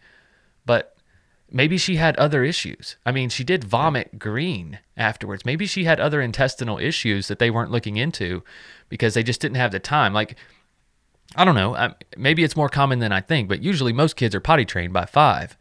[0.67, 0.97] But
[1.51, 2.97] maybe she had other issues.
[3.07, 5.45] I mean, she did vomit green afterwards.
[5.45, 8.43] Maybe she had other intestinal issues that they weren't looking into
[8.89, 10.13] because they just didn't have the time.
[10.13, 10.37] Like,
[11.37, 11.95] I don't know.
[12.17, 15.07] Maybe it's more common than I think, but usually most kids are potty trained by
[15.07, 15.57] five.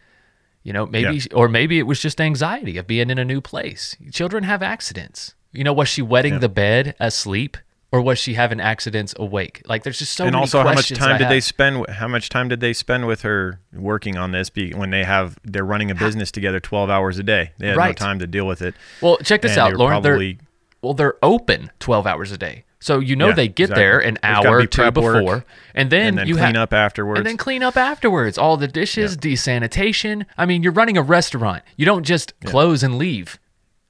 [0.63, 1.23] You know, maybe, Yeah.
[1.33, 3.95] or maybe it was just anxiety of being in a new place.
[4.11, 5.33] Children have accidents.
[5.53, 6.39] You know, was she wetting Yeah.
[6.39, 7.57] the bed asleep?
[7.91, 9.63] Or was she having accidents awake?
[9.65, 11.89] Like, there's just so and many also, how much time did they spend?
[11.89, 14.51] How much time did they spend with her working on this?
[14.51, 17.49] Be, when they have they're running a business together, twelve hours a day.
[17.57, 18.75] They had no time to deal with it.
[19.01, 20.03] Well, check this And out, Lauren.
[20.03, 20.35] They're-
[20.83, 22.63] well, they're open 12 hours a day.
[22.81, 23.83] So you know Yeah, they get exactly.
[23.83, 26.61] there an There's hour or two work, before, and then, and then you clean ha-
[26.63, 27.19] up afterwards.
[27.19, 28.37] and then clean up afterwards.
[28.37, 30.25] All the dishes, desanitation.
[30.37, 31.63] I mean, you're running a restaurant.
[31.75, 33.37] You don't just close and leave,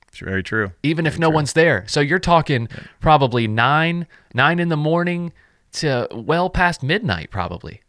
[0.08, 0.72] It's very true.
[0.82, 1.84] even if no one's there.
[1.88, 2.68] So you're talking
[3.00, 5.34] probably nine, nine in the morning
[5.74, 7.82] to well past midnight, probably.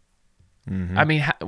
[0.69, 0.99] Mm-hmm.
[0.99, 1.39] I mean, ha-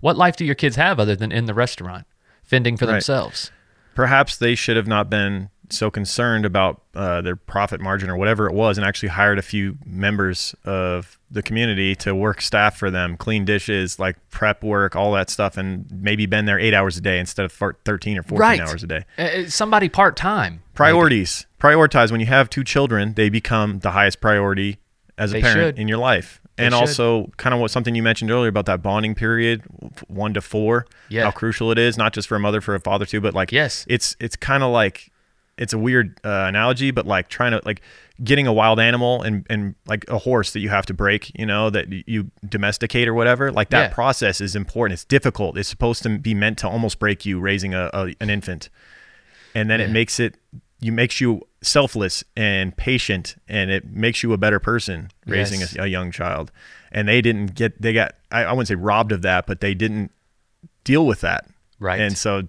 [0.00, 2.06] what life do your kids have other than in the restaurant,
[2.44, 2.92] fending for Right.
[2.92, 3.50] themselves?
[3.96, 8.46] Perhaps they should have not been so concerned about uh, their profit margin or whatever
[8.46, 12.90] it was, and actually hired a few members of the community to work staff for
[12.90, 16.96] them, clean dishes, like prep work, all that stuff, and maybe been there eight hours
[16.96, 18.60] a day instead of 13 or fourteen Right.
[18.60, 19.04] hours a day.
[19.16, 20.62] Uh, somebody part time.
[20.74, 21.46] Priorities.
[21.60, 22.10] Prioritize.
[22.10, 24.78] When you have two children, they become the highest priority
[25.18, 25.78] as a They parent should.
[25.78, 26.40] in your life.
[26.56, 26.80] They and should.
[26.80, 29.62] also, kind of what something you mentioned earlier about that bonding period,
[30.08, 31.24] one to four, Yeah.
[31.24, 33.52] how crucial it is, not just for a mother, for a father too, but like,
[33.52, 33.84] Yes.
[33.88, 35.09] it's it's kind of like,
[35.60, 37.82] it's a weird uh, analogy, but like trying to like
[38.24, 41.46] getting a wild animal and and like a horse that you have to break, you
[41.46, 43.52] know, that you domesticate or whatever.
[43.52, 43.94] Like that Yeah.
[43.94, 44.94] process is important.
[44.94, 45.56] It's difficult.
[45.56, 48.68] It's supposed to be meant to almost break you raising a, a an infant
[49.54, 50.34] and then it makes it
[50.80, 55.76] you makes you selfless and patient and it makes you a better person raising Yes.
[55.76, 56.50] a, a young child
[56.90, 59.74] and they didn't get they got I, I wouldn't say robbed of that but they
[59.74, 60.10] didn't
[60.84, 61.46] deal with that
[61.78, 62.00] Right.
[62.00, 62.48] and so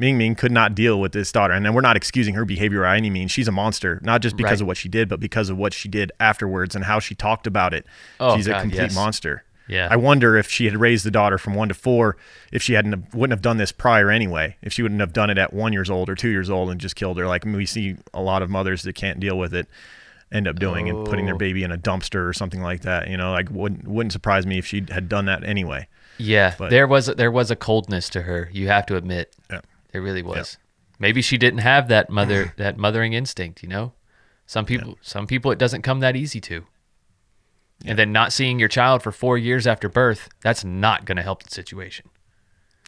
[0.00, 2.82] Ming Ming could not deal with this daughter and then we're not excusing her behavior
[2.82, 4.60] by any means she's a monster not just because Right.
[4.62, 7.46] of what she did but because of what she did afterwards and how she talked
[7.46, 7.86] about it
[8.18, 8.94] Oh, she's a complete yes.
[8.94, 9.86] monster Yeah.
[9.90, 12.16] I wonder if she had raised the daughter from one to four,
[12.50, 14.56] if she hadn't wouldn't have done this prior anyway.
[14.62, 16.80] If she wouldn't have done it at one years old or two years old and
[16.80, 19.68] just killed her, like we see a lot of mothers that can't deal with it
[20.32, 21.38] end up doing and putting their Oh.
[21.38, 23.08] baby in a dumpster or something like that.
[23.08, 25.86] You know, like wouldn't wouldn't surprise me if she had done that anyway.
[26.18, 28.48] Yeah, But- there was there was a coldness to her.
[28.52, 29.60] You have to admit, Yeah.
[29.92, 30.58] There really was.
[30.98, 33.62] Maybe she didn't have that mother that mothering instinct.
[33.62, 33.92] You know,
[34.46, 36.66] some people some people it doesn't come that easy to.
[37.86, 41.22] And then not seeing your child for four years after birth, that's not going to
[41.22, 42.10] help the situation.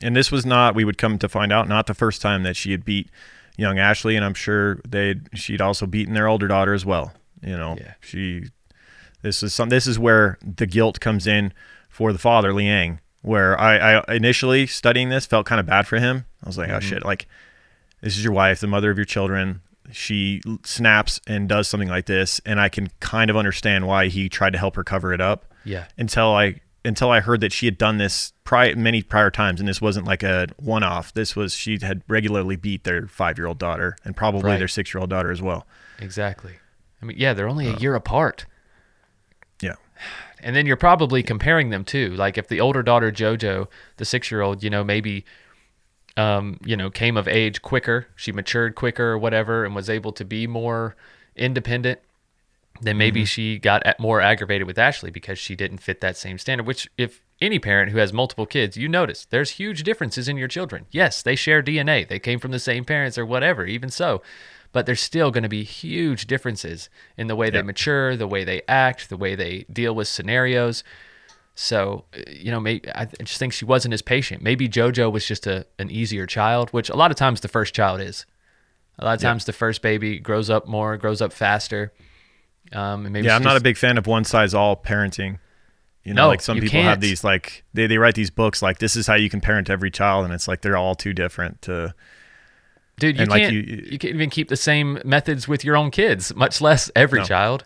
[0.02, 2.56] And this was not, we would come to find out, not the first time that
[2.56, 3.08] she had beat
[3.56, 7.14] young Ashley, and I'm sure they'd she'd also beaten their older daughter as well.
[7.42, 7.94] You know, Yeah.
[8.00, 8.44] she
[9.22, 11.52] this is some this is where the guilt comes in
[11.88, 15.98] for the father, Liang, where I, I initially studying this felt kind of bad for
[15.98, 16.26] him.
[16.44, 16.88] I was like, oh mm-hmm.
[16.88, 17.26] shit, like
[18.00, 19.62] this is your wife, the mother of your children.
[19.90, 24.28] She snaps and does something like this, and I can kind of understand why he
[24.28, 25.86] tried to help her cover it up Yeah.
[25.98, 29.68] until I until I heard that she had done this prior many prior times, and
[29.68, 31.12] this wasn't like a one off.
[31.14, 34.58] This was she had regularly beat their five year old daughter and probably Right.
[34.58, 35.66] their six year old daughter as well.
[36.00, 36.54] Exactly.
[37.00, 38.46] I mean, yeah, they're only a uh, year apart.
[40.42, 42.10] And then you're probably comparing them too.
[42.10, 45.24] Like if the older daughter JoJo, the six year old, you know, maybe
[46.16, 50.12] um, you know, came of age quicker, she matured quicker or whatever, and was able
[50.12, 50.94] to be more
[51.36, 52.00] independent,
[52.80, 56.66] then maybe she got more aggravated with Ashley because she didn't fit that same standard.
[56.66, 60.48] Which, if any parent who has multiple kids, you notice there's huge differences in your
[60.48, 60.86] children.
[60.90, 64.22] Yes, they share DNA, they came from the same parents or whatever, even so.
[64.72, 68.42] But there's still going to be huge differences in the way they mature, the way
[68.42, 70.82] they act, the way they deal with scenarios.
[71.54, 74.42] So, you know, maybe I just think she wasn't as patient.
[74.42, 77.74] Maybe JoJo was just a an easier child, which a lot of times the first
[77.74, 78.24] child is.
[78.98, 79.28] A lot of Yeah.
[79.30, 81.92] times the first baby grows up more, grows up faster.
[82.72, 85.38] Um, and maybe yeah, I'm not a big fan of one size all parenting.
[86.04, 87.00] You know, No, like some people have can't.
[87.02, 89.90] these like they, they write these books like this is how you can parent every
[89.90, 91.94] child and it's like they're all too different to
[93.02, 93.16] dude.
[93.16, 93.52] You and, can't.
[93.52, 97.18] you- You, can't even keep the same methods with your own kids, much less every
[97.20, 97.24] No.
[97.26, 97.64] child.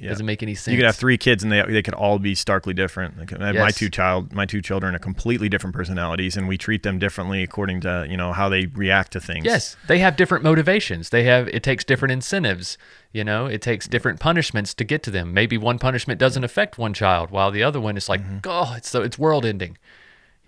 [0.00, 0.08] yeah.
[0.08, 0.72] Doesn't make any sense.
[0.72, 3.16] You could have three kids and they they could all be starkly different.
[3.18, 6.58] Like I have my two child my two children are completely different personalities and we
[6.58, 9.44] treat them differently according to, you know, how they react to things.
[9.44, 11.10] Yes, they have different motivations.
[11.10, 12.76] They have it takes different incentives.
[13.12, 15.32] You know, it takes different punishments to get to them.
[15.32, 18.88] Maybe one punishment doesn't affect one child, while the other one is like, oh, it's
[18.90, 19.78] so it's world ending.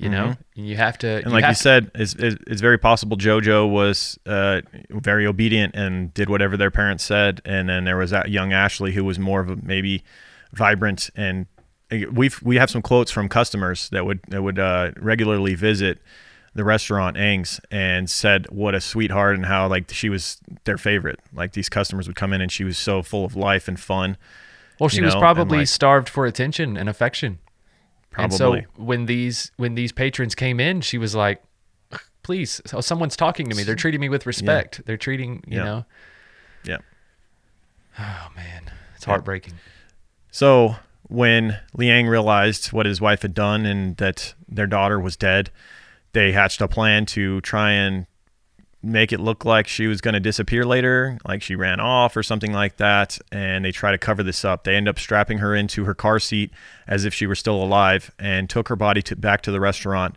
[0.00, 1.22] You know, and you have to.
[1.22, 6.30] And like you said, it's, it's very possible JoJo was uh, very obedient and did
[6.30, 7.42] whatever their parents said.
[7.44, 10.02] And then there was that young Ashley who was more of a maybe
[10.54, 11.10] vibrant.
[11.14, 11.46] And
[12.12, 15.98] we've we have some quotes from customers that would that would uh, regularly visit
[16.54, 21.20] the restaurant Ang's and said what a sweetheart and how like she was their favorite.
[21.32, 24.16] Like these customers would come in and she was so full of life and fun.
[24.78, 27.38] well, she you was know, and, probably like- starved for attention and affection.
[28.16, 31.42] And so when these when these patrons came in, she was like,
[32.22, 33.62] "Please, so oh, someone's talking to me.
[33.62, 34.82] They're treating me with respect.
[34.84, 35.64] They're treating, you Yeah.
[35.64, 35.84] know."
[36.64, 36.76] Yeah.
[37.98, 39.54] Oh man, it's heartbreaking.
[40.30, 40.76] So
[41.08, 45.50] when Liang realized what his wife had done and that their daughter was dead,
[46.12, 48.06] they hatched a plan to try and
[48.82, 52.22] make it look like she was going to disappear later, like she ran off or
[52.22, 53.18] something like that.
[53.30, 54.64] And they try to cover this up.
[54.64, 56.50] They end up strapping her into her car seat
[56.86, 60.16] as if she were still alive and took her body to, back to the restaurant,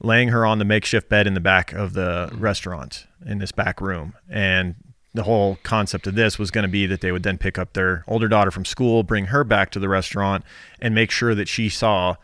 [0.00, 2.40] laying her on the makeshift bed in the back of the mm.
[2.40, 4.14] restaurant in this back room.
[4.28, 4.74] And
[5.14, 7.72] the whole concept of this was going to be that they would then pick up
[7.72, 10.44] their older daughter from school, bring her back to the restaurant,
[10.80, 12.16] and make sure that she saw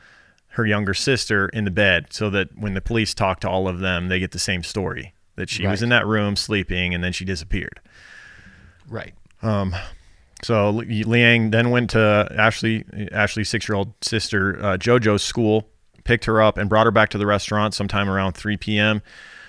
[0.48, 3.78] her younger sister in the bed so that when the police talk to all of
[3.78, 7.12] them, they get the same story that she was in that room sleeping and then
[7.12, 7.80] she disappeared.
[8.88, 9.12] Right.
[10.44, 15.68] So Liang then went to Ashley, Ashley's six-year-old sister uh, JoJo's school,
[16.04, 19.02] picked her up, and brought her back to the restaurant sometime around 3 p.m.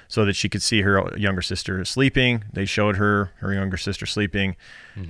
[0.07, 2.43] so that she could see her younger sister sleeping.
[2.51, 4.55] They showed her her younger sister sleeping,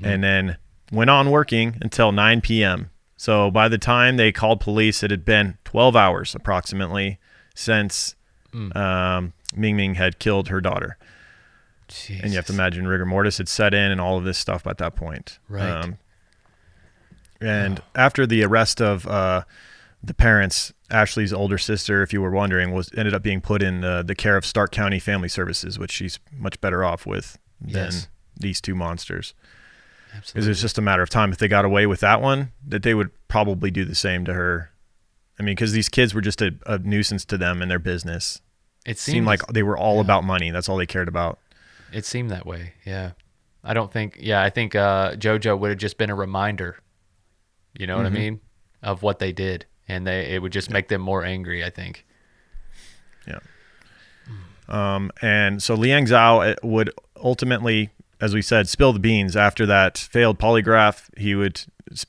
[0.03, 0.57] and then
[0.91, 2.89] went on working until 9 p.m.
[3.15, 7.19] So by the time they called police, it had been 12 hours approximately
[7.55, 8.15] since
[8.75, 10.97] um, Ming Ming had killed her daughter.
[12.09, 14.65] And you have to imagine rigor mortis had set in and all of this stuff
[14.65, 15.37] at that point.
[15.49, 15.93] Um, Right.
[17.41, 19.43] and after the arrest of uh,
[20.03, 23.83] the parents, Ashley's older sister, if you were wondering, was ended up being put in
[23.83, 27.69] uh, the care of Stark County Family Services, which she's much better off with than
[27.85, 28.07] Yes.
[28.39, 29.33] these two monsters.
[30.07, 30.51] Because Absolutely.
[30.51, 31.31] it's just a matter of time.
[31.31, 34.33] If they got away with that one, that they would probably do the same to
[34.33, 34.69] her.
[35.39, 38.39] I mean, because these kids were just a, a nuisance to them and their business.
[38.85, 40.01] It seemed seemed like they were all yeah.
[40.01, 40.51] about money.
[40.51, 41.39] That's all they cared about.
[41.91, 42.73] It seemed that way.
[42.85, 43.11] Yeah.
[43.63, 44.17] I don't think.
[44.19, 46.77] Yeah, I think uh, JoJo would have just been a reminder.
[47.77, 48.17] You know what I Mm-hmm.
[48.17, 48.41] mean?
[48.81, 51.63] Of what they did, and they it would just make them more angry.
[51.63, 52.05] I think.
[53.25, 53.39] Yeah.
[54.67, 56.89] Um, and so Liang Zhao uh, would
[57.21, 61.09] ultimately, as we said, spill the beans after that failed polygraph.
[61.17, 61.63] He would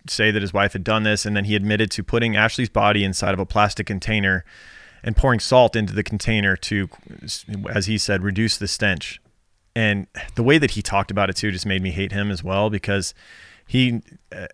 [0.08, 3.04] say that his wife had done this, and then he admitted to putting Ashley's body
[3.04, 4.44] inside of a plastic container
[5.04, 6.88] and pouring salt into the container to,
[7.70, 9.20] as he said, reduce the stench.
[9.76, 12.42] And the way that he talked about it too just made me hate him as
[12.42, 13.12] well because
[13.66, 14.00] he,
[14.34, 14.46] uh,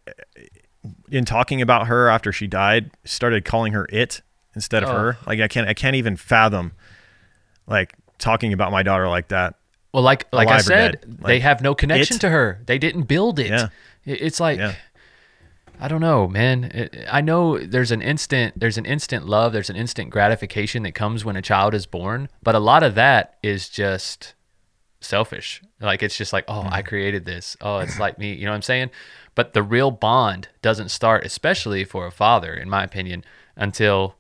[1.10, 4.22] in talking about her after she died, started calling her it
[4.54, 4.92] instead of Oh.
[4.94, 5.18] her.
[5.26, 6.72] Like I can't, I can't even fathom,
[7.66, 9.54] like talking about my daughter like that.
[9.92, 11.18] Well, like like I said, dead.
[11.20, 12.60] they have no connection it- to her.
[12.66, 13.50] They didn't build it.
[13.50, 13.68] Yeah.
[14.04, 14.74] It's like Yeah.
[15.80, 16.64] I don't know, man.
[16.64, 20.94] It, I know there's an instant there's an instant love, there's an instant gratification that
[20.94, 24.34] comes when a child is born, but a lot of that is just
[25.00, 25.62] selfish.
[25.80, 26.88] Like it's just like, oh, I mm-hmm.
[26.88, 27.56] created this.
[27.60, 28.34] Oh, it's like me.
[28.34, 28.90] You know what I'm saying?
[29.34, 33.24] But the real bond doesn't start, especially for a father, in my opinion,
[33.56, 34.16] until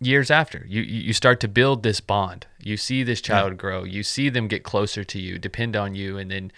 [0.00, 0.64] years after.
[0.68, 2.46] You you you start to build this bond.
[2.60, 3.84] You see this child grow.
[3.84, 6.52] You see them get closer to you, depend on you, and then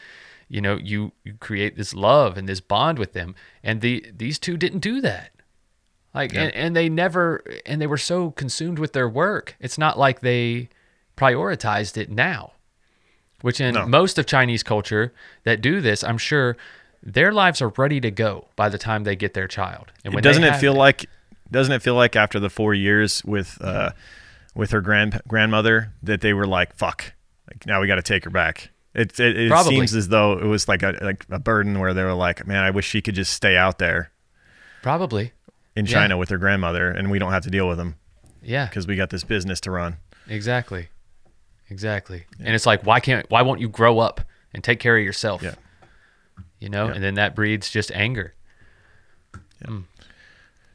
[0.48, 3.34] you know you, you create this love and this bond with them.
[3.62, 5.30] And the these two didn't do that.
[6.14, 9.56] Like and, and they never and they were so consumed with their work.
[9.60, 10.68] It's not like they
[11.16, 12.52] prioritized it now.
[13.40, 13.86] Which in No.
[13.86, 16.56] most of Chinese culture that do this, I'm sure
[17.02, 19.92] their lives are ready to go by the time they get their child.
[20.04, 21.06] And when doesn't it feel like
[21.50, 23.90] doesn't it feel like after the four years with uh
[24.54, 27.12] with her grand grandmother that they were like fuck
[27.50, 29.74] like now we got to take her back it it, it Probably.
[29.76, 32.62] seems as though it was like a like a burden where they were like man
[32.62, 34.10] i wish she could just stay out there
[34.82, 35.32] Probably.
[35.76, 35.92] in Yeah.
[35.92, 37.96] China with her grandmother, and we don't have to deal with them
[38.42, 38.66] Yeah.
[38.66, 39.96] because we got this business to run.
[40.28, 40.88] Exactly.
[41.70, 42.26] Exactly.
[42.38, 44.20] And it's like, why can't, why won't you grow up
[44.52, 45.42] and take care of yourself?
[45.42, 45.54] Yeah.
[46.60, 46.92] You know, Yeah.
[46.94, 48.34] and then that breeds just anger.
[49.64, 49.80] Hmm.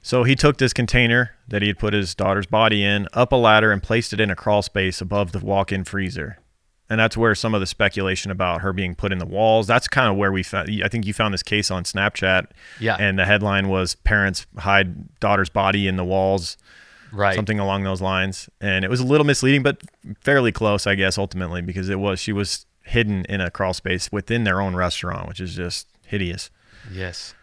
[0.01, 3.35] So he took this container that he had put his daughter's body in up a
[3.35, 6.39] ladder and placed it in a crawl space above the walk-in freezer.
[6.89, 9.67] And that's where some of the speculation about her being put in the walls.
[9.67, 10.69] That's kind of where we found.
[10.83, 12.47] I think you found this case on Snapchat.
[12.79, 12.95] Yeah.
[12.99, 16.57] And the headline was "Parents hide daughter's body in the walls,"
[17.11, 17.35] Right.
[17.35, 18.49] something along those lines.
[18.59, 19.81] And it was a little misleading, but
[20.19, 24.11] fairly close, I guess, ultimately, because it was she was hidden in a crawl space
[24.11, 26.49] within their own restaurant, which is just hideous.
[26.91, 27.35] Yes.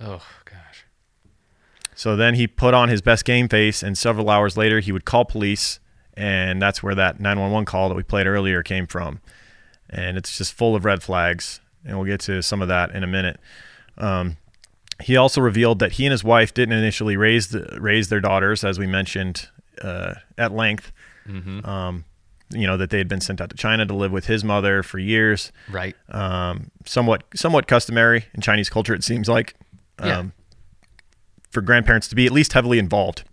[0.00, 0.86] Oh, gosh.
[1.94, 5.04] So then he put on his best game face, and several hours later, he would
[5.04, 5.78] call police,
[6.18, 9.20] and that's where that 911 call that we played earlier came from.
[9.88, 13.02] And it's just full of red flags, and we'll get to some of that in
[13.02, 13.38] a minute.
[13.96, 14.36] Um,
[15.00, 18.64] he also revealed that he and his wife didn't initially raise the, raise their daughters,
[18.64, 19.48] as we mentioned
[19.82, 20.90] uh, at length.
[21.64, 22.04] Um,
[22.50, 24.82] you know that they had been sent out to China to live with his mother
[24.82, 25.94] for years Right.
[26.08, 28.94] um, somewhat somewhat customary in Chinese culture.
[28.94, 29.54] It seems like
[29.98, 30.24] um, Yeah.
[31.50, 33.24] for grandparents to be at least heavily involved.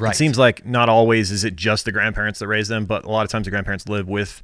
[0.00, 0.12] Right.
[0.14, 3.08] It seems like not always is it just the grandparents that raise them, but a
[3.10, 4.42] lot of times the grandparents live with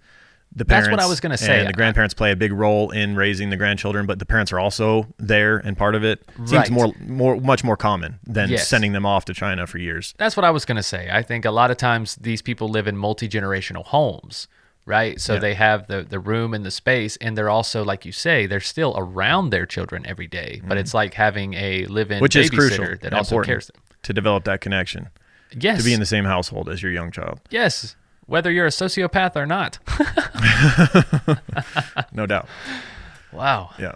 [0.57, 0.87] the parents.
[0.89, 1.59] That's what I was gonna say.
[1.61, 4.61] And the grandparents play a big role in raising the grandchildren, but the parents are
[4.61, 6.23] also there and part of it.
[6.37, 6.71] Seems Right.
[6.71, 8.69] more more much more common than Yes.
[8.69, 10.15] sending them off to China for years.
[10.17, 11.09] That's what I was going to say.
[11.13, 14.47] I think a lot of times these people live in multi generational homes,
[14.87, 15.21] right?
[15.21, 15.39] So Yeah.
[15.41, 18.61] they have the, the room and the space, and they're also, like you say, they're
[18.61, 20.61] still around their children every day.
[20.65, 22.23] But it's like having a live in Mm-hmm.
[22.23, 23.83] Which is crucial that also important cares them.
[24.05, 25.09] to develop that connection,
[25.59, 25.79] Yes.
[25.79, 27.41] to be in the same household as your young child.
[27.51, 27.97] yes.
[28.27, 29.79] Whether you're a sociopath or not.
[32.13, 32.49] No doubt.
[33.33, 33.71] wow.
[33.79, 33.95] Yeah.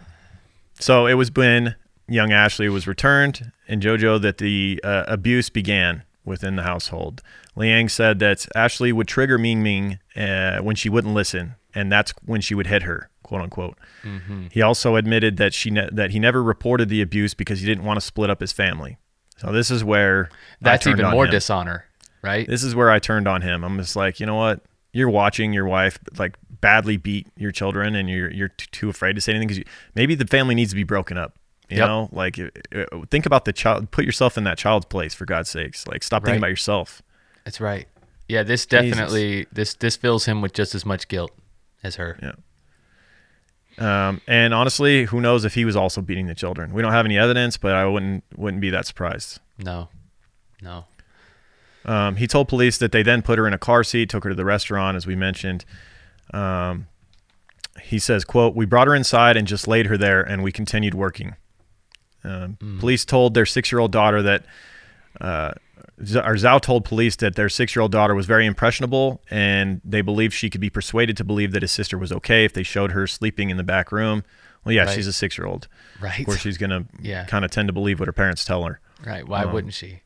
[0.81, 1.77] So it was when
[2.09, 7.23] young Ashley was returned in JoJo that the uh, abuse began within the household.
[7.57, 12.13] Liang said that Ashley would trigger Ming Ming uh, when she wouldn't listen, and that's
[12.25, 13.79] when she would hit her, quote unquote.
[14.51, 17.85] He also admitted that she ne- that he never reported the abuse because he didn't
[17.85, 18.99] want to split up his family.
[19.39, 21.31] So this is where that's even more him.
[21.31, 21.85] dishonor,
[22.23, 22.47] right?
[22.47, 23.65] This is where I turned on him.
[23.65, 24.61] I'm just like, you know what?
[24.93, 29.15] You're watching your wife like badly beat your children, and you're you're t- too afraid
[29.15, 31.35] to say anything because maybe the family needs to be broken up.
[31.69, 31.87] You Yep.
[31.89, 32.39] know, like
[33.11, 33.91] think about the child.
[33.91, 35.87] Put yourself in that child's place for God's sakes.
[35.87, 37.03] Like stop thinking about yourself.
[37.45, 37.87] That's right.
[38.29, 38.91] Yeah, this Jesus.
[38.91, 41.31] definitely this this fills him with just as much guilt
[41.85, 42.19] as her.
[42.23, 42.33] Yeah.
[43.79, 46.73] Um, and honestly, who knows if he was also beating the children?
[46.73, 49.41] We don't have any evidence, but I wouldn't wouldn't be that surprised.
[49.59, 49.89] No.
[50.61, 50.85] No.
[51.85, 54.31] Um, he told police that they then put her in a car seat, took her
[54.31, 55.65] to the restaurant, as we mentioned.
[56.35, 56.89] Um,
[57.81, 60.95] he says, "quote We brought her inside and just laid her there, and we continued
[60.95, 61.37] working."
[62.25, 64.45] Um, Police told their six-year-old daughter that,
[65.21, 65.53] uh,
[66.05, 70.33] Z- or Zhao told police that their six-year-old daughter was very impressionable, and they believed
[70.35, 73.07] she could be persuaded to believe that his sister was okay if they showed her
[73.07, 74.23] sleeping in the back room.
[74.65, 74.95] Well, yeah, Right.
[74.95, 75.67] she's a six-year-old.
[76.01, 76.21] Right.
[76.21, 77.25] Of course, she's gonna Yeah.
[77.25, 78.81] kind of tend to believe what her parents tell her.
[79.05, 79.27] Right.
[79.27, 80.03] Why Um, wouldn't she?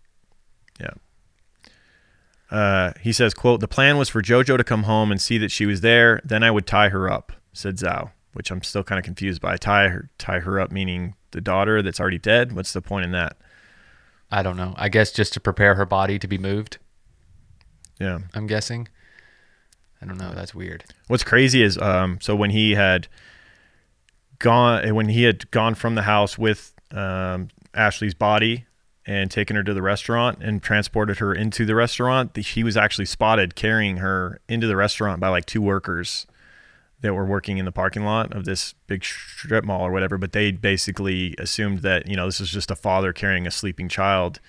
[0.80, 0.90] Yeah.
[2.50, 5.50] Uh, he says, quote, the plan was for JoJo to come home and see that
[5.50, 6.20] she was there.
[6.24, 9.56] Then I would tie her up, said Zhao, which I'm still kind of confused by.
[9.56, 12.52] Tie her, tie her up, meaning the daughter that's already dead.
[12.52, 13.36] What's the point in that?
[14.32, 14.72] I don't know.
[14.76, 16.78] I guess just to prepare her body to be moved,
[18.00, 18.18] Yeah.
[18.34, 18.88] I'm guessing.
[20.00, 20.32] I don't know.
[20.34, 20.84] That's weird.
[21.06, 23.06] What's crazy is, um, so when he had
[24.38, 28.64] gone, when he had gone from the house with um, Ashley's body
[29.06, 32.76] and taken her to the restaurant and transported her into the restaurant, the- he was
[32.76, 36.26] actually spotted carrying her into the restaurant by like two workers
[37.02, 40.16] that were working in the parking lot of this big strip mall or whatever.
[40.18, 43.88] But they basically assumed that you know this was just a father carrying a sleeping
[43.88, 44.40] child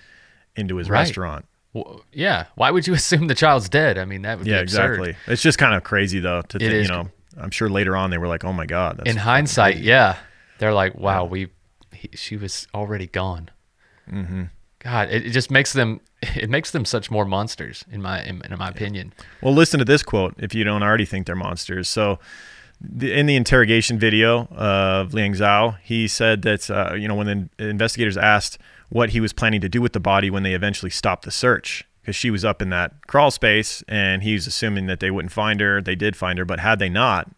[0.55, 0.99] into his Right.
[0.99, 1.45] restaurant.
[1.73, 2.45] Well, yeah.
[2.55, 3.97] Why would you assume the child's dead?
[3.97, 5.15] I mean, that would Yeah, exactly.
[5.27, 7.09] It's just kind of crazy though to think, you know.
[7.35, 10.17] I'm sure later on they were like, "Oh my god." That's In hindsight, yeah,
[10.59, 11.47] they're like, wow, we,
[11.91, 13.49] he, she was already gone.
[14.11, 14.43] Mm-hmm.
[14.83, 18.41] God, it, it just makes them, it makes them such more monsters in my, in,
[18.49, 19.13] in my opinion.
[19.41, 21.87] Well, listen to this quote if you don't already think they're monsters.
[21.87, 22.19] So,
[22.81, 27.49] the, in the interrogation video of Liang Zhao, he said that uh, you know when
[27.57, 28.57] the investigators asked
[28.89, 31.85] what he was planning to do with the body when they eventually stopped the search
[32.01, 35.31] because she was up in that crawl space and he was assuming that they wouldn't
[35.31, 35.81] find her.
[35.81, 37.31] They did find her, but had they not,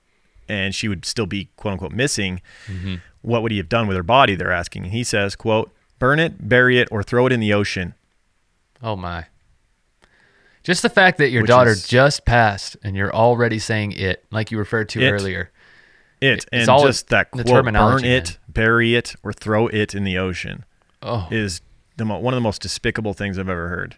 [0.49, 2.41] and she would still be quote unquote missing,
[3.21, 4.35] what would he have done with her body?
[4.35, 4.85] They're asking.
[4.85, 5.71] And he says, "quote
[6.05, 7.95] Burn it, bury it, or throw it in the ocean."
[8.83, 9.25] Oh my.
[10.63, 14.23] Just the fact that your Which daughter is- just passed and you're already saying it,
[14.31, 15.11] like you referred to It.
[15.11, 15.51] earlier.
[16.21, 20.03] It It's and all just that quote, burn it, bury it, or throw it in
[20.03, 20.63] the ocean.
[21.01, 21.61] Oh, is
[21.97, 23.97] the mo- one of the most despicable things I've ever heard.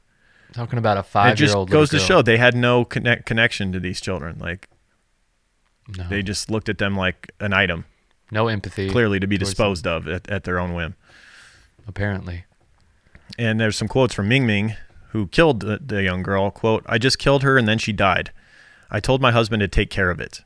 [0.54, 1.70] Talking about a it five just year old.
[1.70, 4.38] goes to show they had no connect, connection to these children.
[4.40, 4.68] Like
[5.98, 7.86] no, they just looked at them like an item,
[8.32, 8.90] no empathy.
[8.90, 10.96] clearly to be disposed of at, at their own whim.
[11.88, 12.46] Apparently.
[13.38, 14.76] And there's some quotes from Ming Ming,
[15.10, 16.52] who killed the, the young girl.
[16.52, 18.32] Quote, I just killed her and then she died.
[18.90, 20.44] I told my husband to take care of it.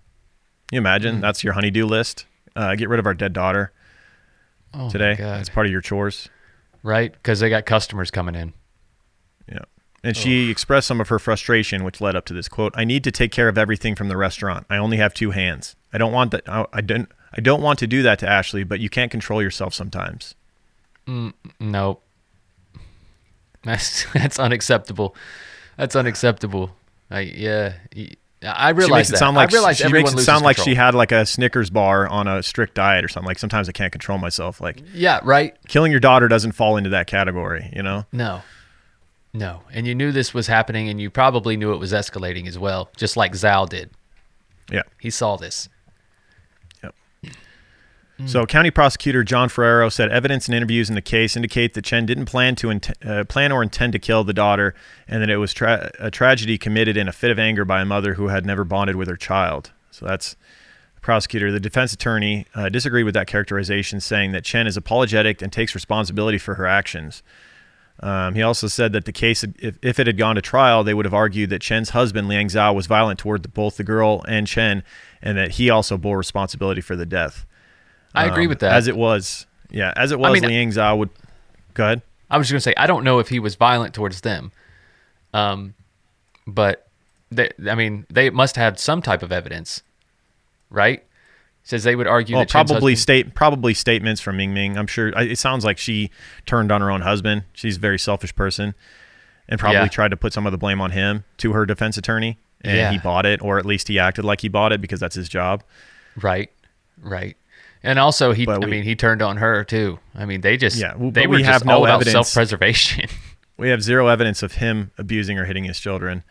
[0.69, 1.17] Can you imagine?
[1.17, 1.21] Mm.
[1.21, 2.25] That's your honeydew list.
[2.55, 3.71] Uh, get rid of our dead daughter
[4.73, 5.15] Oh, today.
[5.17, 6.29] That's part of your chores.
[6.83, 7.11] right?
[7.11, 8.53] Because they got customers coming in.
[9.51, 9.59] Yeah.
[10.03, 12.73] And she expressed some of her frustration, which led up to this quote.
[12.75, 14.65] I need to take care of everything from the restaurant.
[14.69, 15.75] I only have two hands.
[15.93, 16.47] I don't want that.
[16.49, 17.11] I, I don't.
[17.33, 20.35] I don't want to do that to Ashley, but you can't control yourself sometimes.
[21.07, 21.99] Mm, no.
[23.63, 25.15] That's that's unacceptable.
[25.77, 26.71] That's unacceptable.
[27.11, 27.73] I yeah.
[28.43, 29.17] I She realize makes it that.
[29.19, 32.07] sound like I realize she makes it sound like she had like a Snickers bar
[32.07, 33.27] on a strict diet or something.
[33.27, 34.59] Like sometimes I can't control myself.
[34.61, 35.19] Like Yeah.
[35.23, 35.55] Right.
[35.67, 38.05] killing your daughter doesn't fall into that category, you know?
[38.11, 38.41] No.
[39.31, 39.61] No.
[39.71, 42.89] And you knew this was happening, and you probably knew it was escalating as well,
[42.97, 43.91] just like Zhao did.
[44.71, 44.81] Yeah.
[44.99, 45.69] He saw this.
[48.27, 52.05] So, County Prosecutor John Ferrero said evidence and interviews in the case indicate that Chen
[52.05, 54.73] didn't plan to int- uh, plan or intend to kill the daughter,
[55.05, 57.85] and that it was tra- a tragedy committed in a fit of anger by a
[57.85, 59.71] mother who had never bonded with her child.
[59.89, 60.37] So that's
[60.95, 61.51] the prosecutor.
[61.51, 65.75] The defense attorney uh, disagreed with that characterization, saying that Chen is apologetic and takes
[65.75, 67.23] responsibility for her actions.
[67.99, 70.93] Um, he also said that the case, if, if it had gone to trial, they
[70.93, 74.23] would have argued that Chen's husband, Liang Zhao, was violent toward the, both the girl
[74.27, 74.83] and Chen,
[75.21, 77.45] and that he also bore responsibility for the death.
[78.13, 78.73] I agree Um, with that.
[78.73, 81.09] As it was, yeah, as it was, mean, Liang Zhao would.
[81.73, 82.01] Go ahead.
[82.29, 84.51] I was just gonna say I don't know if he was violent towards them,
[85.33, 85.73] um,
[86.47, 86.87] but
[87.31, 89.83] they, I mean they must have some type of evidence,
[90.69, 91.03] right?
[91.63, 94.77] Says they would argue Well, that probably husband- state probably statements from Ming Ming.
[94.77, 96.09] I'm sure it sounds like she
[96.45, 97.43] turned on her own husband.
[97.53, 98.73] She's a very selfish person,
[99.47, 99.87] and probably Yeah.
[99.87, 102.91] tried to put some of the blame on him to her defense attorney, and Yeah.
[102.91, 105.29] he bought it, or at least he acted like he bought it because that's his
[105.29, 105.63] job.
[106.19, 106.49] right,
[107.01, 107.37] right,
[107.83, 108.45] and also he.
[108.45, 109.99] But I we- mean, he turned on her too.
[110.15, 112.13] I mean, they just, yeah, they were we just have no all about evidence.
[112.29, 113.09] self-preservation.
[113.57, 116.23] We have zero evidence of him abusing or hitting his children.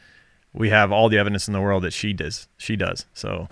[0.53, 2.48] We have all the evidence in the world that she does.
[2.57, 3.07] She does.
[3.14, 3.46] So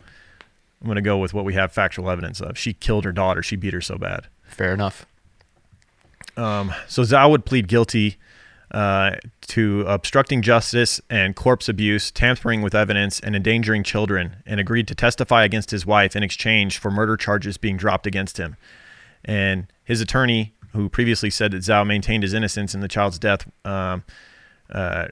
[0.81, 2.59] I'm going to go with what we have factual evidence of.
[2.59, 3.41] She killed her daughter.
[3.41, 4.27] She beat her so bad.
[4.43, 5.07] Fair enough.
[6.37, 8.17] Um, so Zhao would plead guilty
[8.71, 9.13] uh,
[9.49, 14.95] to obstructing justice and corpse abuse, tampering with evidence, and endangering children, and agreed to
[14.95, 18.57] testify against his wife in exchange for murder charges being dropped against him.
[19.25, 23.51] And his attorney, who previously said that Zhao maintained his innocence in the child's death,
[23.65, 24.05] um,
[24.71, 25.09] uh,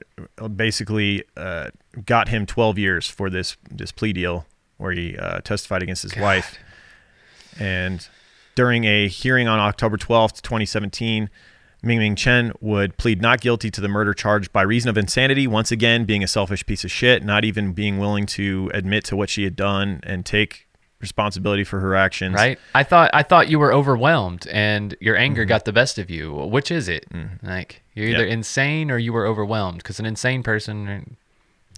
[0.55, 1.71] basically uh,
[2.05, 4.45] got him 12 years for this this plea deal
[4.77, 6.57] where he uh, testified against his wife.
[7.59, 8.07] And
[8.53, 11.29] during a hearing on October 12th, 2017,
[11.87, 15.47] Ming Ming Chen would plead not guilty to the murder charge by reason of insanity,
[15.47, 19.15] once again being a selfish piece of shit, not even being willing to admit to
[19.15, 20.67] what she had done and take
[20.99, 22.33] responsibility for her actions.
[22.35, 22.57] Right.
[22.73, 25.49] I thought I thought you were overwhelmed and your anger Mm-hmm.
[25.49, 26.33] got the best of you.
[26.33, 27.05] Which is it?
[27.43, 28.33] Like you're either Yeah.
[28.33, 29.77] insane or you were overwhelmed.
[29.77, 31.15] Because an insane person,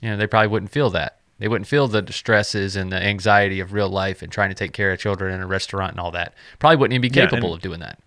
[0.01, 1.18] you know, they probably wouldn't feel that.
[1.38, 4.72] They wouldn't feel the stresses and the anxiety of real life and trying to take
[4.74, 6.34] care of children in a restaurant and all that.
[6.60, 7.99] Probably wouldn't even be Yeah, capable and- of doing that.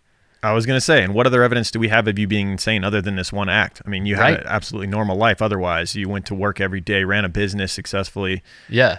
[0.42, 2.50] I was going to say, and what other evidence do we have of you being
[2.52, 3.80] insane other than this one act?
[3.86, 4.40] I mean, you had Right.
[4.40, 5.94] an absolutely normal life otherwise.
[5.94, 8.42] You went to work every day, ran a business successfully.
[8.68, 8.98] Yeah.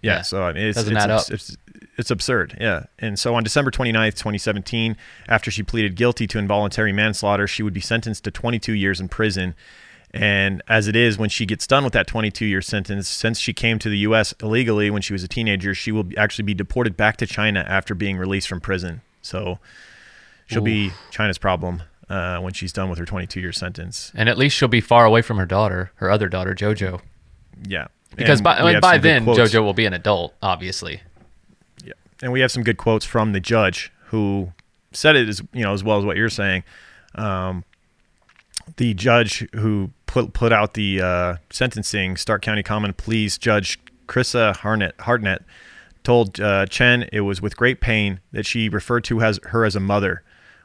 [0.00, 0.22] Yeah, Yeah.
[0.22, 1.34] so I mean, it's, Doesn't it's, add abs- up.
[1.34, 1.56] It's,
[1.98, 2.56] it's absurd.
[2.60, 2.84] Yeah.
[2.98, 4.96] And so on December 29th, 2017,
[5.28, 9.08] after she pleaded guilty to involuntary manslaughter, she would be sentenced to 22 years in
[9.08, 9.54] prison.
[10.14, 13.52] And as it is, when she gets done with that 22 year sentence, since she
[13.52, 14.34] came to the U.S.
[14.42, 17.94] illegally when she was a teenager, she will actually be deported back to China after
[17.94, 19.02] being released from prison.
[19.22, 19.58] So
[20.46, 24.12] she'll be China's problem uh, when she's done with her 22 year sentence.
[24.14, 27.00] And at least she'll be far away from her daughter, her other daughter, JoJo.
[27.66, 27.86] Yeah.
[28.16, 29.24] Because And by, by then.
[29.24, 31.00] JoJo will be an adult, obviously.
[31.84, 34.52] Yeah, and we have some good quotes from the judge who
[34.92, 36.64] said it as you know as well as what you're saying.
[37.14, 37.64] Um,
[38.76, 44.54] the judge who put put out the uh, sentencing, Stark County Common Pleas Judge Chryssa
[44.56, 45.42] Harnett Hartnett
[46.02, 49.74] told uh, Chen it was with great pain that she referred to as her as
[49.74, 50.22] a mother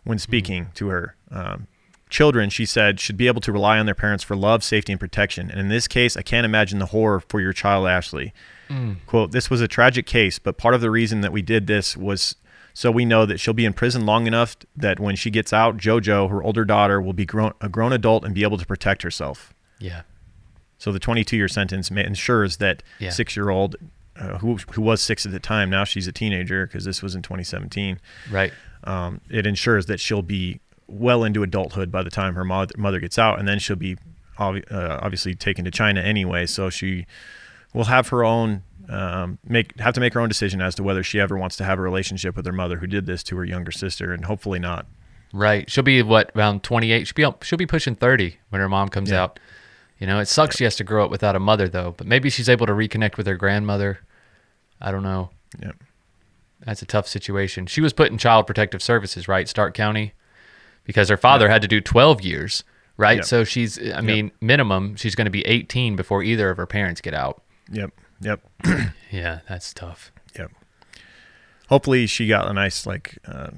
[0.08, 1.16] when speaking to her.
[1.32, 1.68] Um,
[2.10, 5.00] children, she said, should be able to rely on their parents for love, safety, and
[5.00, 5.52] protection.
[5.52, 8.34] And in this case, I can't imagine the horror for your child, Ashley.
[9.06, 11.96] Quote, this was a tragic case, but part of the reason that we did this
[11.96, 12.36] was
[12.74, 15.78] so we know that she'll be in prison long enough that when she gets out,
[15.78, 19.02] JoJo, her older daughter, will be grown, a grown adult and be able to protect
[19.04, 19.54] herself.
[19.80, 20.02] Yeah.
[20.78, 23.10] So the 22 year sentence ensures that Yeah.
[23.10, 23.78] six year old,
[24.16, 27.16] uh, who, who was six at the time, now she's a teenager because this was
[27.16, 28.00] in 2017,
[28.30, 28.54] Right.
[28.88, 33.00] Um, it ensures that she'll be well into adulthood by the time her mother, mother
[33.00, 33.98] gets out, and then she'll be
[34.40, 36.46] obvi- uh, obviously taken to China anyway.
[36.46, 37.06] So she
[37.74, 41.04] will have her own um, make have to make her own decision as to whether
[41.04, 43.44] she ever wants to have a relationship with her mother who did this to her
[43.44, 44.86] younger sister, and hopefully not.
[45.34, 45.70] Right.
[45.70, 47.06] She'll be what around 28.
[47.06, 49.24] She'll be up- she'll be pushing 30 when her mom comes Yeah.
[49.24, 49.40] out.
[50.00, 52.30] You know, it sucks she has to grow up without a mother though, but maybe
[52.30, 54.00] she's able to reconnect with her grandmother.
[54.80, 55.32] I don't know.
[55.62, 55.76] Yep.
[56.66, 57.66] That's a tough situation.
[57.68, 59.48] She was put in child protective services, right?
[59.48, 60.14] Stark County
[60.84, 62.64] because her father had to do 12 years,
[62.98, 63.18] right?
[63.18, 63.26] Yep.
[63.26, 67.02] So she's I mean, minimum she's going to be 18 before either of her parents
[67.02, 67.44] get out.
[67.72, 67.92] Yep.
[68.22, 68.42] Yep.
[69.10, 70.12] Yeah, that's tough.
[70.38, 70.52] Yep.
[71.70, 73.52] Hopefully, she got a nice like uh,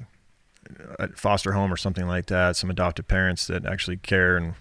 [1.16, 2.54] foster home or something like that.
[2.54, 4.54] Some adoptive parents that actually care and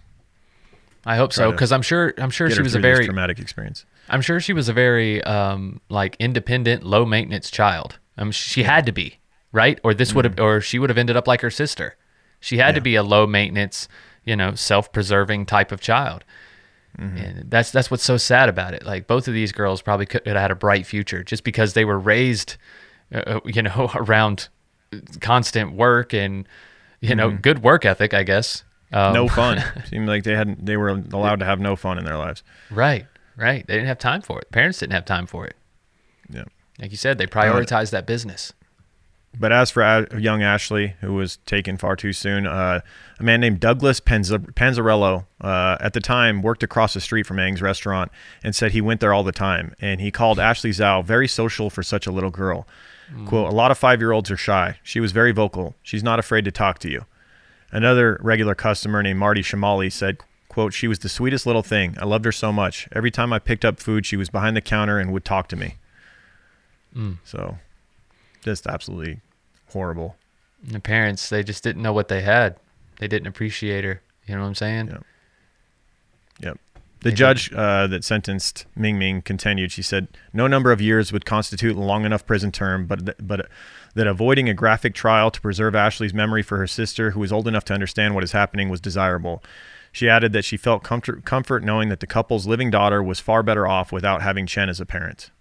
[1.06, 3.86] I hope so because I'm sure I'm sure she was a very traumatic experience.
[4.10, 8.00] I'm sure she was a very um, like independent, low maintenance child.
[8.20, 9.18] Um, she had to be
[9.52, 11.96] right, or this would have, or she would have ended up like her sister.
[12.40, 12.84] She had to Mm-hmm.
[12.84, 13.88] Be a low maintenance,
[14.26, 16.24] you know, self preserving type of child.
[16.98, 17.18] Mm-hmm.
[17.18, 18.86] And that's that's what's so sad about it.
[18.86, 21.86] Like both of these girls probably could have had a bright future just because they
[21.86, 22.58] were raised,
[23.14, 24.50] uh, you know, around
[25.22, 26.48] constant work and
[27.00, 28.64] you know good work ethic, I guess.
[28.92, 29.14] Um, Mm-hmm.
[29.14, 29.64] no fun.
[29.90, 30.66] Seemed like they hadn't.
[30.66, 32.42] They were allowed to have no fun in their lives.
[32.72, 33.06] Right,
[33.38, 33.66] right.
[33.68, 34.52] They didn't have time for it.
[34.52, 35.56] Parents didn't have time for it.
[36.30, 36.46] Yeah.
[36.80, 38.54] Like you said, they prioritized that business.
[39.38, 42.82] But as for young Ashley, who was taken far too soon, uh,
[43.20, 47.38] a man named Douglas Penz- Panzarello uh, at the time worked across the street from
[47.38, 48.12] Ang's restaurant
[48.44, 49.76] and said he went there all the time.
[49.80, 52.68] And he called Ashley Zhao very social for such a little girl.
[53.26, 54.78] Quote, a lot of five year olds are shy.
[54.84, 55.76] She was very vocal.
[55.82, 57.06] She's not afraid to talk to you.
[57.72, 60.18] Another regular customer named Marty Shamali said,
[60.48, 61.96] quote, she was the sweetest little thing.
[62.00, 62.88] I loved her so much.
[62.92, 65.56] Every time I picked up food, she was behind the counter and would talk to
[65.56, 65.76] me.
[67.24, 67.58] So
[68.44, 69.22] just absolutely
[69.70, 70.16] horrible.
[70.64, 72.58] And the parents, they just didn't know what they had.
[73.00, 74.02] They didn't appreciate her.
[74.28, 74.88] You know what I'm saying?
[74.88, 74.98] Yeah.
[76.42, 76.60] Yep.
[77.02, 79.72] The judge uh, that sentenced Ming Ming continued.
[79.72, 83.18] She said, "No number of years would constitute a long enough prison term, but th-
[83.22, 83.48] but
[83.96, 87.48] that avoiding a graphic trial to preserve Ashley's memory for her sister, who was old
[87.48, 89.42] enough to understand what is happening, was desirable."
[89.92, 93.44] She added that she felt comfort comfort knowing that the couple's living daughter was far
[93.44, 95.32] better off without having Chen as a parent.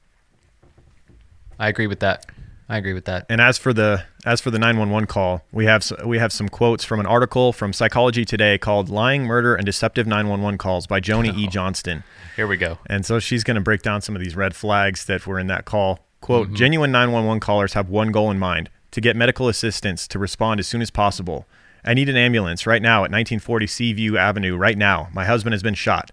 [1.58, 2.26] I agree with that.
[2.68, 3.24] I agree with that.
[3.30, 6.84] And as for the as for the 911 call, we have we have some quotes
[6.84, 11.34] from an article from Psychology Today called "Lying, Murder, and Deceptive 911 Calls" by Joni
[11.34, 11.46] E.
[11.46, 12.04] Johnston.
[12.36, 12.78] Here we go.
[12.86, 15.46] And so she's going to break down some of these red flags that were in
[15.46, 15.94] that call.
[15.94, 16.04] Mm-hmm.
[16.20, 20.60] Quote, genuine 911 callers have one goal in mind to get medical assistance to respond
[20.60, 21.46] as soon as possible.
[21.84, 25.08] I need an ambulance right now at 1940 Seaview Avenue right now.
[25.14, 26.10] My husband has been shot,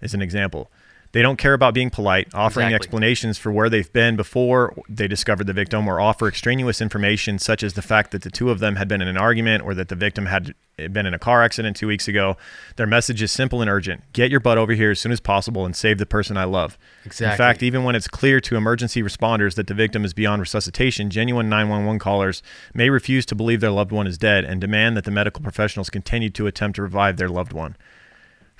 [0.00, 0.70] is an example.
[1.12, 2.74] They don't care about being polite, offering Exactly.
[2.74, 7.62] explanations for where they've been before they discovered the victim, or offer extraneous information such
[7.62, 9.88] as the fact that the two of them had been in an argument or that
[9.88, 10.54] the victim had
[10.92, 12.36] been in a car accident two weeks ago.
[12.76, 15.66] Their message is simple and urgent get your butt over here as soon as possible
[15.66, 16.78] and save the person I love.
[17.04, 21.10] In fact, even when it's clear to emergency responders that the victim is beyond resuscitation,
[21.10, 22.42] genuine 911 callers
[22.72, 25.90] may refuse to believe their loved one is dead and demand that the medical professionals
[25.90, 27.76] continue to attempt to revive their loved one.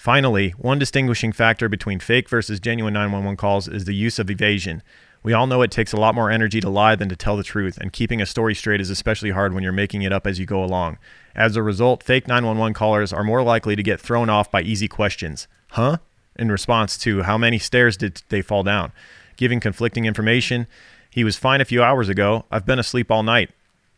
[0.01, 4.82] Finally, one distinguishing factor between fake versus genuine 911 calls is the use of evasion.
[5.22, 7.42] We all know it takes a lot more energy to lie than to tell the
[7.42, 10.38] truth, and keeping a story straight is especially hard when you're making it up as
[10.38, 10.96] you go along.
[11.34, 14.88] As a result, fake 911 callers are more likely to get thrown off by easy
[14.88, 15.46] questions.
[15.72, 15.98] Huh?
[16.34, 18.92] In response to how many stairs did they fall down?
[19.36, 20.66] Giving conflicting information.
[21.11, 22.46] He was fine a few hours ago.
[22.51, 23.51] I've been asleep all night.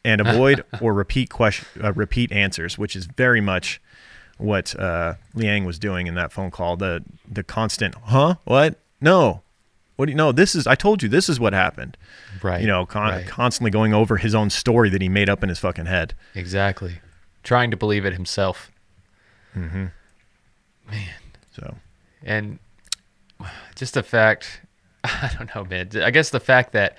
[0.04, 3.80] And avoid or repeat question, uh, repeat answers, which is very much
[4.38, 6.76] what uh, Liang was doing in that phone call.
[6.76, 8.36] The the constant, huh?
[8.44, 8.78] What?
[9.00, 9.42] No.
[9.96, 10.32] What do you know?
[10.32, 10.66] This is.
[10.66, 11.08] I told you.
[11.08, 11.96] This is what happened.
[12.42, 12.60] Right.
[12.60, 13.26] You know, con- right.
[13.26, 16.14] constantly going over his own story that he made up in his fucking head.
[16.34, 17.00] Exactly.
[17.42, 18.70] Trying to believe it himself.
[19.56, 19.86] Mm-hmm.
[20.90, 21.08] Man.
[21.52, 21.76] So
[22.22, 22.58] And
[23.74, 24.62] just the fact,
[25.04, 25.90] I don't know, man.
[26.02, 26.96] I guess the fact that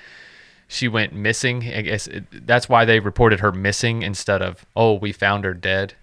[0.67, 4.93] she went missing, I guess it, that's why they reported her missing instead of, oh,
[4.93, 5.93] we found her dead,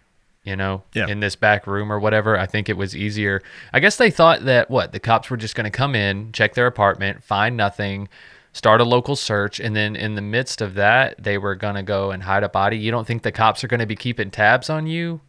[0.50, 1.06] you know, Yeah.
[1.06, 2.36] in this back room or whatever.
[2.36, 3.40] I think it was easier.
[3.72, 6.54] I guess they thought that, what, the cops were just going to come in, check
[6.54, 8.08] their apartment, find nothing,
[8.52, 11.84] start a local search, and then in the midst of that, they were going to
[11.84, 12.76] go and hide a body.
[12.76, 15.20] You don't think the cops are going to be keeping tabs on you?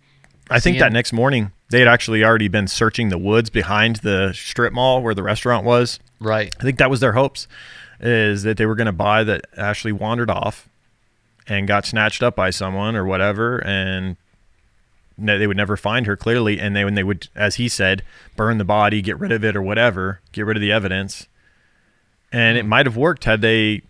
[0.49, 4.33] I think that next morning they had actually already been searching the woods behind the
[4.33, 5.99] strip mall where the restaurant was.
[6.19, 6.53] Right.
[6.59, 7.47] I think that was their hopes,
[8.01, 10.67] is that they were going to buy that Ashley wandered off
[11.47, 14.17] and got snatched up by someone or whatever, and
[15.17, 18.03] they would never find her clearly, and they when they would, as he said,
[18.35, 21.27] burn the body, get rid of it or whatever, get rid of the evidence,
[22.31, 22.69] and it mm-hmm.
[22.69, 23.81] might have worked had they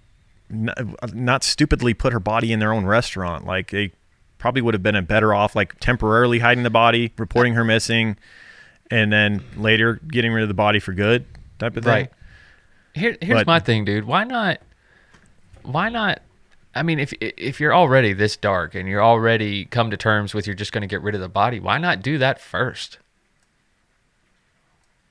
[0.51, 3.91] n- not stupidly put her body in their own restaurant, like they
[4.38, 8.17] probably would have been a better off like temporarily hiding the body, reporting her missing,
[8.89, 11.26] and then later getting rid of the body for good
[11.59, 11.91] type of thing.
[11.91, 12.11] Right.
[12.93, 14.05] Here, here's But- my thing, dude.
[14.05, 14.59] Why not?
[15.63, 16.22] Why not?
[16.74, 20.47] I mean, if if you're already this dark and you're already come to terms with
[20.47, 22.97] you're just going to get rid of the body, why not do that first?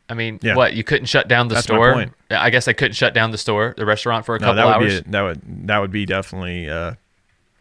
[0.08, 0.56] I mean, Yeah.
[0.56, 1.92] what you couldn't shut down the That's store?
[1.92, 2.12] point.
[2.30, 4.66] I guess I couldn't shut down the store, the restaurant for a No, couple that
[4.66, 5.00] would hours.
[5.02, 6.94] be a, that would that would be definitely uh,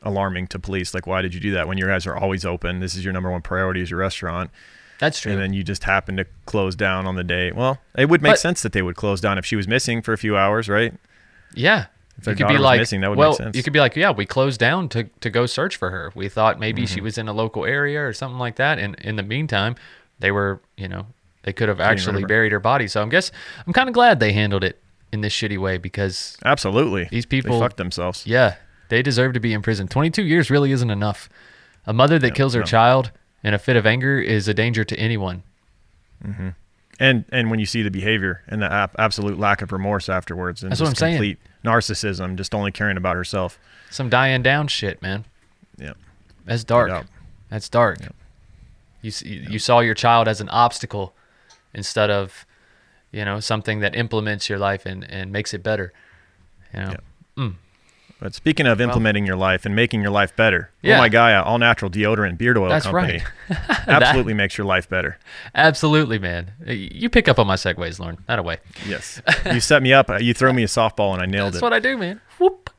[0.01, 0.93] alarming to police.
[0.93, 2.79] Like, why did you do that when your guys are always open?
[2.79, 4.49] This is your number one priority is your restaurant,
[4.97, 5.33] That's true.
[5.33, 7.51] and then you just happen to close down on the day.
[7.51, 10.01] Well, it would make But- sense that they would close down if she was missing
[10.01, 10.93] for a few hours, right?
[11.53, 11.85] yeah.
[12.23, 13.55] Their You could be like, missing, that would make well, sense.
[13.55, 16.11] you could be like, yeah, we closed down to, to go search for her.
[16.15, 16.93] We thought maybe Mm-hmm.
[16.95, 18.79] she was in a local area or something like that.
[18.79, 19.75] And in the meantime,
[20.19, 21.07] they were, you know,
[21.43, 22.87] they could have actually buried her body.
[22.87, 23.31] So I'm guess
[23.65, 27.29] I'm kind of glad they handled it in this shitty way because Absolutely, These they
[27.41, 28.27] people- fucked themselves.
[28.27, 28.55] yeah,
[28.89, 29.87] they deserve to be in prison.
[29.87, 31.29] 22 years really isn't enough.
[31.87, 32.65] A mother that kills her no.
[32.65, 33.11] child
[33.43, 35.43] in a fit of anger is a danger to anyone.
[36.99, 40.63] And and when you see the behavior and the ab- absolute lack of remorse afterwards,
[40.63, 41.15] and That's just I'm saying.
[41.15, 43.57] complete narcissism, just only caring about herself.
[43.89, 45.25] Some dying Down shit, man.
[45.77, 45.93] Yeah,
[46.45, 47.05] That's dark.
[47.49, 47.99] That's dark.
[49.01, 51.13] You you you saw your child as an obstacle
[51.73, 52.45] instead of,
[53.11, 55.93] you know, something that implements your life and, and makes it better.
[56.73, 56.95] You know,
[57.37, 57.55] mm.
[58.21, 60.97] But speaking of implementing your life and making your life better, Yeah.
[60.97, 63.57] Oh My Gaia all natural deodorant beard oil That's company right.
[63.87, 65.17] absolutely makes your life better.
[65.55, 66.51] absolutely, man.
[66.65, 68.17] You pick up on my segues, Lauren.
[68.27, 68.57] Not way.
[68.85, 69.21] Yes,
[69.53, 70.09] you set me up.
[70.21, 71.61] You throw me a softball and I nailed That's it.
[71.61, 72.19] That's what I do, man.
[72.39, 72.69] Whoop.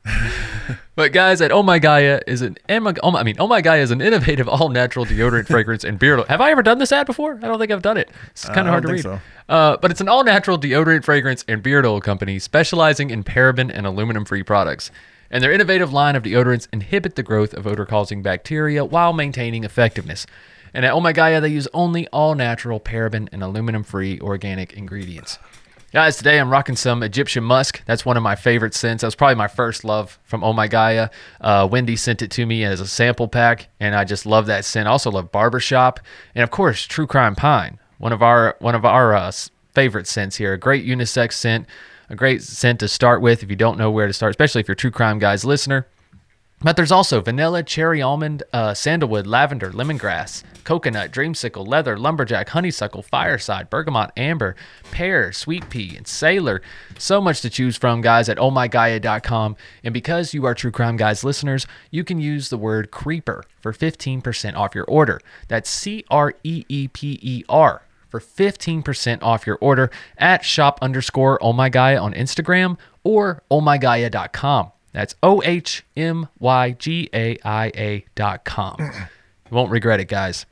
[0.95, 2.79] but guys, at Oh My Gaia is an oh
[3.11, 6.19] my- I mean, Oh My Gaia is an innovative all natural deodorant, fragrance, and beard
[6.19, 6.25] oil.
[6.29, 7.39] Have I ever done this ad before?
[7.41, 8.09] I don't think I've done it.
[8.31, 9.03] It's kind of hard to read.
[9.03, 13.23] think Uh, but it's an all natural deodorant, fragrance, and beard oil company specializing in
[13.23, 14.91] paraben and aluminum free products.
[15.31, 19.63] And their innovative line of deodorants inhibit the growth of odor causing bacteria while maintaining
[19.63, 20.27] effectiveness.
[20.73, 24.73] And at Oh My Gaia, they use only all natural paraben and aluminum free organic
[24.73, 25.39] ingredients.
[25.93, 27.81] Guys, today I'm rocking some Egyptian musk.
[27.85, 29.01] That's one of my favorite scents.
[29.01, 31.09] That was probably my first love from Oh My Gaia.
[31.41, 34.63] Uh, Wendy sent it to me as a sample pack, and I just love that
[34.63, 34.87] scent.
[34.87, 35.99] I also love Barbershop,
[36.33, 39.31] and of course, True Crime Pine, one of our one of our uh,
[39.73, 40.53] favorite scents here.
[40.53, 41.67] A great unisex scent,
[42.11, 44.67] a great scent to start with if you don't know where to start, especially if
[44.67, 45.87] you're True Crime Guys listener.
[46.63, 53.01] But there's also vanilla, cherry almond, uh, sandalwood, lavender, lemongrass, coconut, dreamsicle, leather, lumberjack, honeysuckle,
[53.01, 54.55] fireside, bergamot, amber,
[54.91, 56.61] pear, sweet pea, and sailor.
[56.99, 59.55] So much to choose from, guys, at ohmygaia.com.
[59.83, 63.73] And because you are True Crime Guys listeners, you can use the word creeper for
[63.73, 65.19] 15% off your order.
[65.47, 67.81] That's C R E E P E R
[68.11, 74.71] for 15% off your order at shop underscore oh my Gaia on Instagram or ohmygaia.com.
[74.93, 78.75] That's O H M Y G A I A dot com.
[78.79, 80.45] You won't regret it, guys.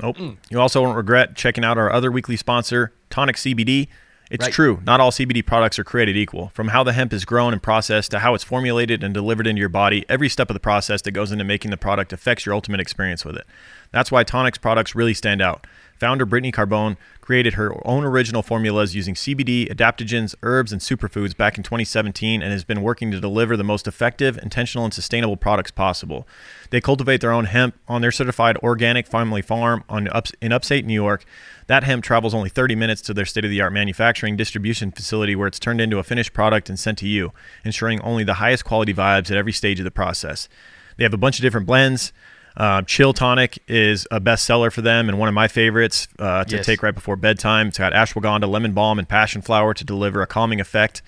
[0.00, 0.16] Nope.
[0.48, 3.88] You also won't regret checking out our other weekly sponsor, Tonic CBD.
[4.30, 4.52] It's Right.
[4.52, 6.50] true, not all CBD products are created equal.
[6.54, 9.58] From how the hemp is grown and processed to how it's formulated and delivered into
[9.58, 12.54] your body, every step of the process that goes into making the product affects your
[12.54, 13.46] ultimate experience with it.
[13.90, 15.66] That's why Tonic's products really stand out.
[15.98, 21.58] Founder Brittany Carbone created her own original formulas using CBD, adaptogens, herbs, and superfoods back
[21.58, 25.70] in 2017 and has been working to deliver the most effective, intentional, and sustainable products
[25.70, 26.26] possible.
[26.70, 30.86] They cultivate their own hemp on their certified organic family farm on ups, in upstate
[30.86, 31.24] New York.
[31.66, 35.36] That hemp travels only 30 minutes to their state of the art manufacturing distribution facility
[35.36, 37.32] where it's turned into a finished product and sent to you,
[37.64, 40.48] ensuring only the highest quality vibes at every stage of the process.
[40.96, 42.12] They have a bunch of different blends.
[42.58, 46.56] Uh, Chill Tonic is a bestseller for them and one of my favorites uh, to
[46.56, 46.66] Yes.
[46.66, 47.68] take right before bedtime.
[47.68, 51.00] It's got ashwagandha, lemon balm, and passion flower to deliver a calming effect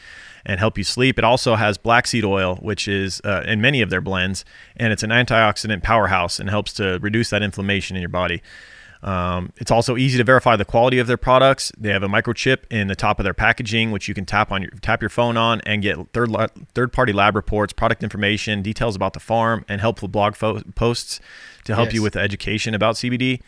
[0.47, 1.19] and help you sleep.
[1.19, 4.45] It also has black seed oil, which is uh, in many of their blends,
[4.77, 8.43] and it's an antioxidant powerhouse and helps to reduce that inflammation in your body.
[9.03, 11.73] Um, it's also easy to verify the quality of their products.
[11.79, 14.63] They have a microchip in the top of their packaging, which you can tap on
[14.63, 16.31] your tap your phone on and get third
[16.75, 21.21] third party lab reports, product information, details about the farm, and helpful blog fo- posts
[21.65, 23.41] to help you with education about CBD.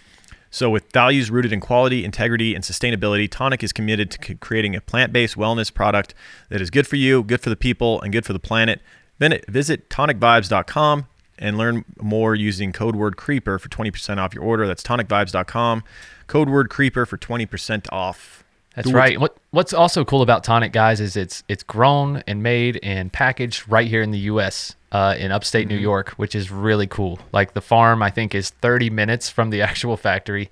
[0.51, 4.77] So, with values rooted in quality, integrity, and sustainability, Tonic is committed to c- creating
[4.77, 6.15] a plant based wellness product
[6.51, 8.81] that is good for you, good for the people, and good for the planet.
[9.19, 11.07] Then visit tonicvibes.com
[11.39, 14.67] and learn more using code word creeper for 20% off your order.
[14.67, 15.85] That's tonicvibes.com.
[16.27, 18.45] Code word creeper for 20% off.
[18.75, 19.21] That's Do right.
[19.21, 23.69] What What's also cool about Tonic, guys, is it's it's grown and made and packaged
[23.69, 24.77] right here in the U.S.
[24.91, 25.77] Uh, in upstate Mm-hmm.
[25.77, 27.19] New York, which is really cool.
[27.33, 30.51] Like the farm, I think is 30 minutes from the actual factory,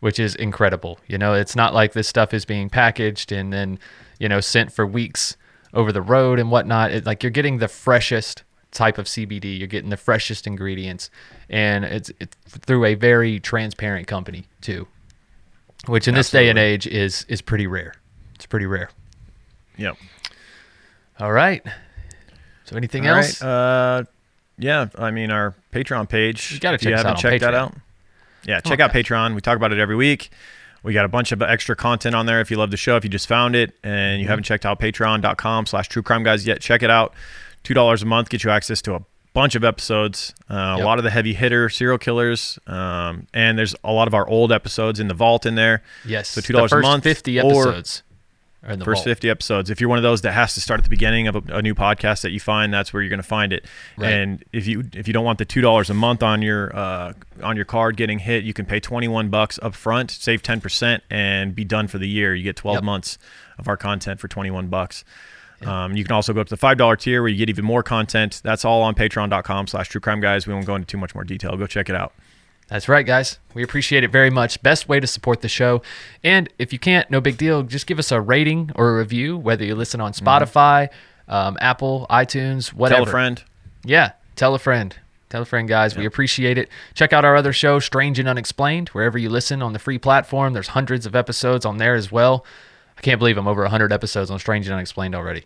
[0.00, 0.98] which is incredible.
[1.06, 3.78] You know, it's not like this stuff is being packaged and then
[4.18, 5.36] you know sent for weeks
[5.74, 6.90] over the road and whatnot.
[6.92, 9.58] It, like you're getting the freshest type of CBD.
[9.58, 11.10] You're getting the freshest ingredients,
[11.48, 14.86] and it's it's through a very transparent company too,
[15.86, 17.94] which in this day and age is is pretty rare.
[18.34, 18.90] It's pretty rare.
[19.76, 19.96] Yep.
[21.20, 21.62] All right.
[22.64, 23.42] So anything All else?
[23.42, 23.48] right.
[23.48, 24.04] Uh,
[24.58, 24.86] yeah.
[24.98, 26.52] I mean, our Patreon page.
[26.52, 27.56] You gotta if check you haven't out checked that Patreon.
[27.56, 27.74] out.
[28.44, 28.92] Yeah, check out.
[28.92, 29.34] Patreon.
[29.34, 30.30] We talk about it every week.
[30.84, 32.40] We got a bunch of extra content on there.
[32.40, 34.30] If you love the show, if you just found it and you Mm-hmm.
[34.30, 37.14] haven't checked out patreon.com slash true crime guys yet, check it out.
[37.74, 39.00] $2 a month gets you access to a
[39.34, 40.80] bunch of episodes, uh, Yep.
[40.80, 42.58] a lot of the heavy hitter serial killers.
[42.66, 45.82] Um, and there's a lot of our old episodes in the vault in there.
[46.04, 46.28] yes.
[46.30, 48.02] So the $2 a month Fifty episodes.
[48.64, 49.04] are in the First vault.
[49.04, 49.70] 50 episodes.
[49.70, 51.62] If you're one of those that has to start at the beginning of a, a
[51.62, 53.64] new podcast that you find, that's where you're going to find it.
[53.96, 54.12] Right.
[54.12, 57.12] And if you if you don't want the two dollars a month on your uh,
[57.40, 61.04] on your card getting hit, you can pay 21 bucks up front, save 10 percent,
[61.08, 62.34] and be done for the year.
[62.34, 62.82] You get 12 Yep.
[62.84, 63.18] months
[63.58, 65.04] of our content for 21 bucks.
[65.66, 67.64] Um, you can also go up to the five dollar tier where you get even
[67.64, 68.40] more content.
[68.44, 70.46] That's all on Patreon.com/slash True Crime Guys.
[70.46, 71.56] We won't go into too much more detail.
[71.56, 72.12] Go check it out.
[72.68, 73.38] That's right, guys.
[73.54, 74.62] We appreciate it very much.
[74.62, 75.80] Best way to support the show.
[76.22, 77.62] And if you can't, no big deal.
[77.62, 80.90] Just give us a rating or a review, whether you listen on Spotify,
[81.28, 83.00] um, Apple, iTunes, whatever.
[83.04, 83.42] Tell a friend.
[83.84, 84.94] Yeah, tell a friend.
[85.30, 85.96] Tell a friend, guys.
[85.96, 86.70] We appreciate it.
[86.94, 90.54] Check out our other show, Strange and Unexplained, wherever you listen on the free platform.
[90.54, 92.46] There's hundreds of episodes on there as well.
[92.98, 95.44] I can't believe I'm over 100 episodes on Strange and Unexplained already.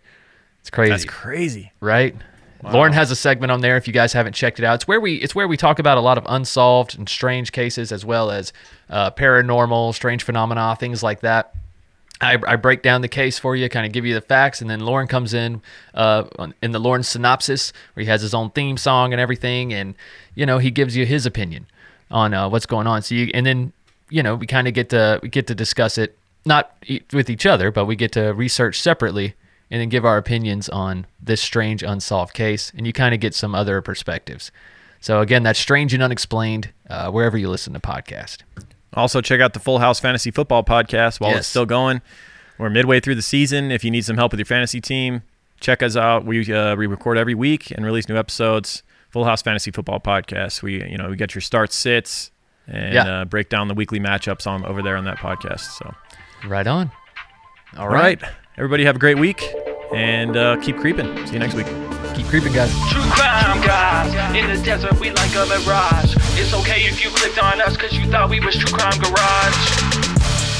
[0.61, 1.71] It's crazy That's crazy.
[1.79, 2.15] right?
[2.63, 4.75] Lauren has a segment on there if you guys haven't checked it out.
[4.75, 7.91] It's where we it's where we talk about a lot of unsolved and strange cases
[7.91, 8.53] as well as
[8.89, 11.53] uh, paranormal, strange phenomena, things like that.
[12.21, 14.69] I, I break down the case for you, kind of give you the facts, and
[14.69, 15.61] then Lauren comes in
[15.93, 19.73] uh, on- in the Lauren synopsis where he has his own theme song and everything,
[19.73, 19.93] and
[20.33, 21.67] you know he gives you his opinion
[22.09, 23.01] on uh, what's going on.
[23.01, 23.73] So you and then
[24.09, 26.75] you know we kind of get to we get to discuss it not
[27.11, 29.33] with each other, but we get to research separately
[29.71, 33.33] and then give our opinions on this strange unsolved case, and you kind of get
[33.33, 34.51] some other perspectives.
[34.99, 38.37] So again, that's strange and unexplained uh, wherever you listen to podcast.
[38.93, 41.39] Also, check out the Full House Fantasy Football podcast while Yes.
[41.39, 42.01] it's still going.
[42.59, 43.71] We're midway through the season.
[43.71, 45.23] If you need some help with your fantasy team,
[45.59, 46.23] check us out.
[46.25, 48.83] We uh, we record every week and release new episodes.
[49.09, 50.61] Full House Fantasy Football podcast.
[50.61, 52.29] We you know we get your start sits
[52.67, 53.21] and Yeah.
[53.21, 55.61] uh, break down the weekly matchups on over there on that podcast.
[55.79, 55.93] So
[56.47, 56.91] Right on.
[57.77, 58.21] All all right,
[58.57, 59.41] everybody have a great week
[59.95, 61.25] and uh, keep creeping.
[61.25, 61.67] See you next week.
[62.13, 62.69] keep creeping, guys.
[62.91, 66.15] True crime guys, in the desert we like a mirage.
[66.35, 69.59] It's okay if you clicked on us cause you thought we was True Crime Garage.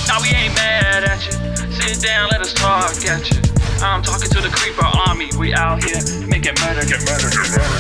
[0.07, 1.34] Now we ain't mad at you,
[1.71, 3.41] sit down, let us talk at you.
[3.84, 7.79] I'm talking to the creeper army, we out here making murder, get murder, get murder.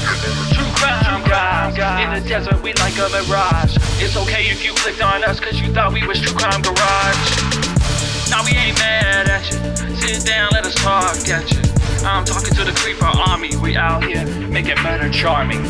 [0.51, 3.77] True crime guys, in the desert we like a mirage.
[4.03, 7.52] It's okay if you clicked on us cause you thought we was True Crime Garage.
[8.33, 9.95] Now we ain't mad at you.
[9.95, 11.61] Sit down, let us talk at you.
[12.03, 13.55] I'm talking to the creeper army.
[13.57, 15.63] We out here making murder charming.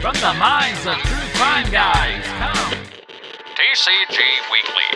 [0.00, 2.72] From the minds of true crime guys, come.
[3.60, 4.16] TCG
[4.50, 4.88] Weekly.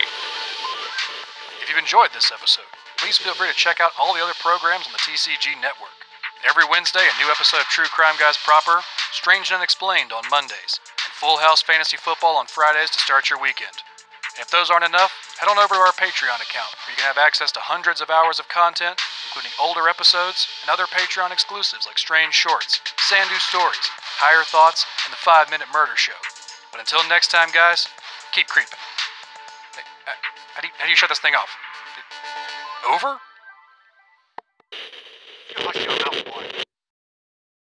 [1.61, 2.65] If you've enjoyed this episode,
[2.97, 5.92] please feel free to check out all the other programs on the TCG network.
[6.43, 8.83] Every Wednesday, a new episode of True Crime Guys proper,
[9.15, 13.39] Strange and Unexplained on Mondays, and Full House Fantasy Football on Fridays to start your
[13.39, 13.71] weekend.
[14.35, 17.07] And if those aren't enough, head on over to our Patreon account, where you can
[17.07, 18.99] have access to hundreds of hours of content,
[19.31, 23.87] including older episodes and other Patreon exclusives like Strange Shorts, Sandu Stories,
[24.19, 26.19] Higher Thoughts, and the 5 Minute Murder Show.
[26.75, 27.87] But until next time, guys,
[28.35, 28.83] keep creeping.
[29.79, 30.11] Hey, uh,
[30.55, 31.55] how, do you, how do you shut this thing off?
[32.83, 33.15] Over?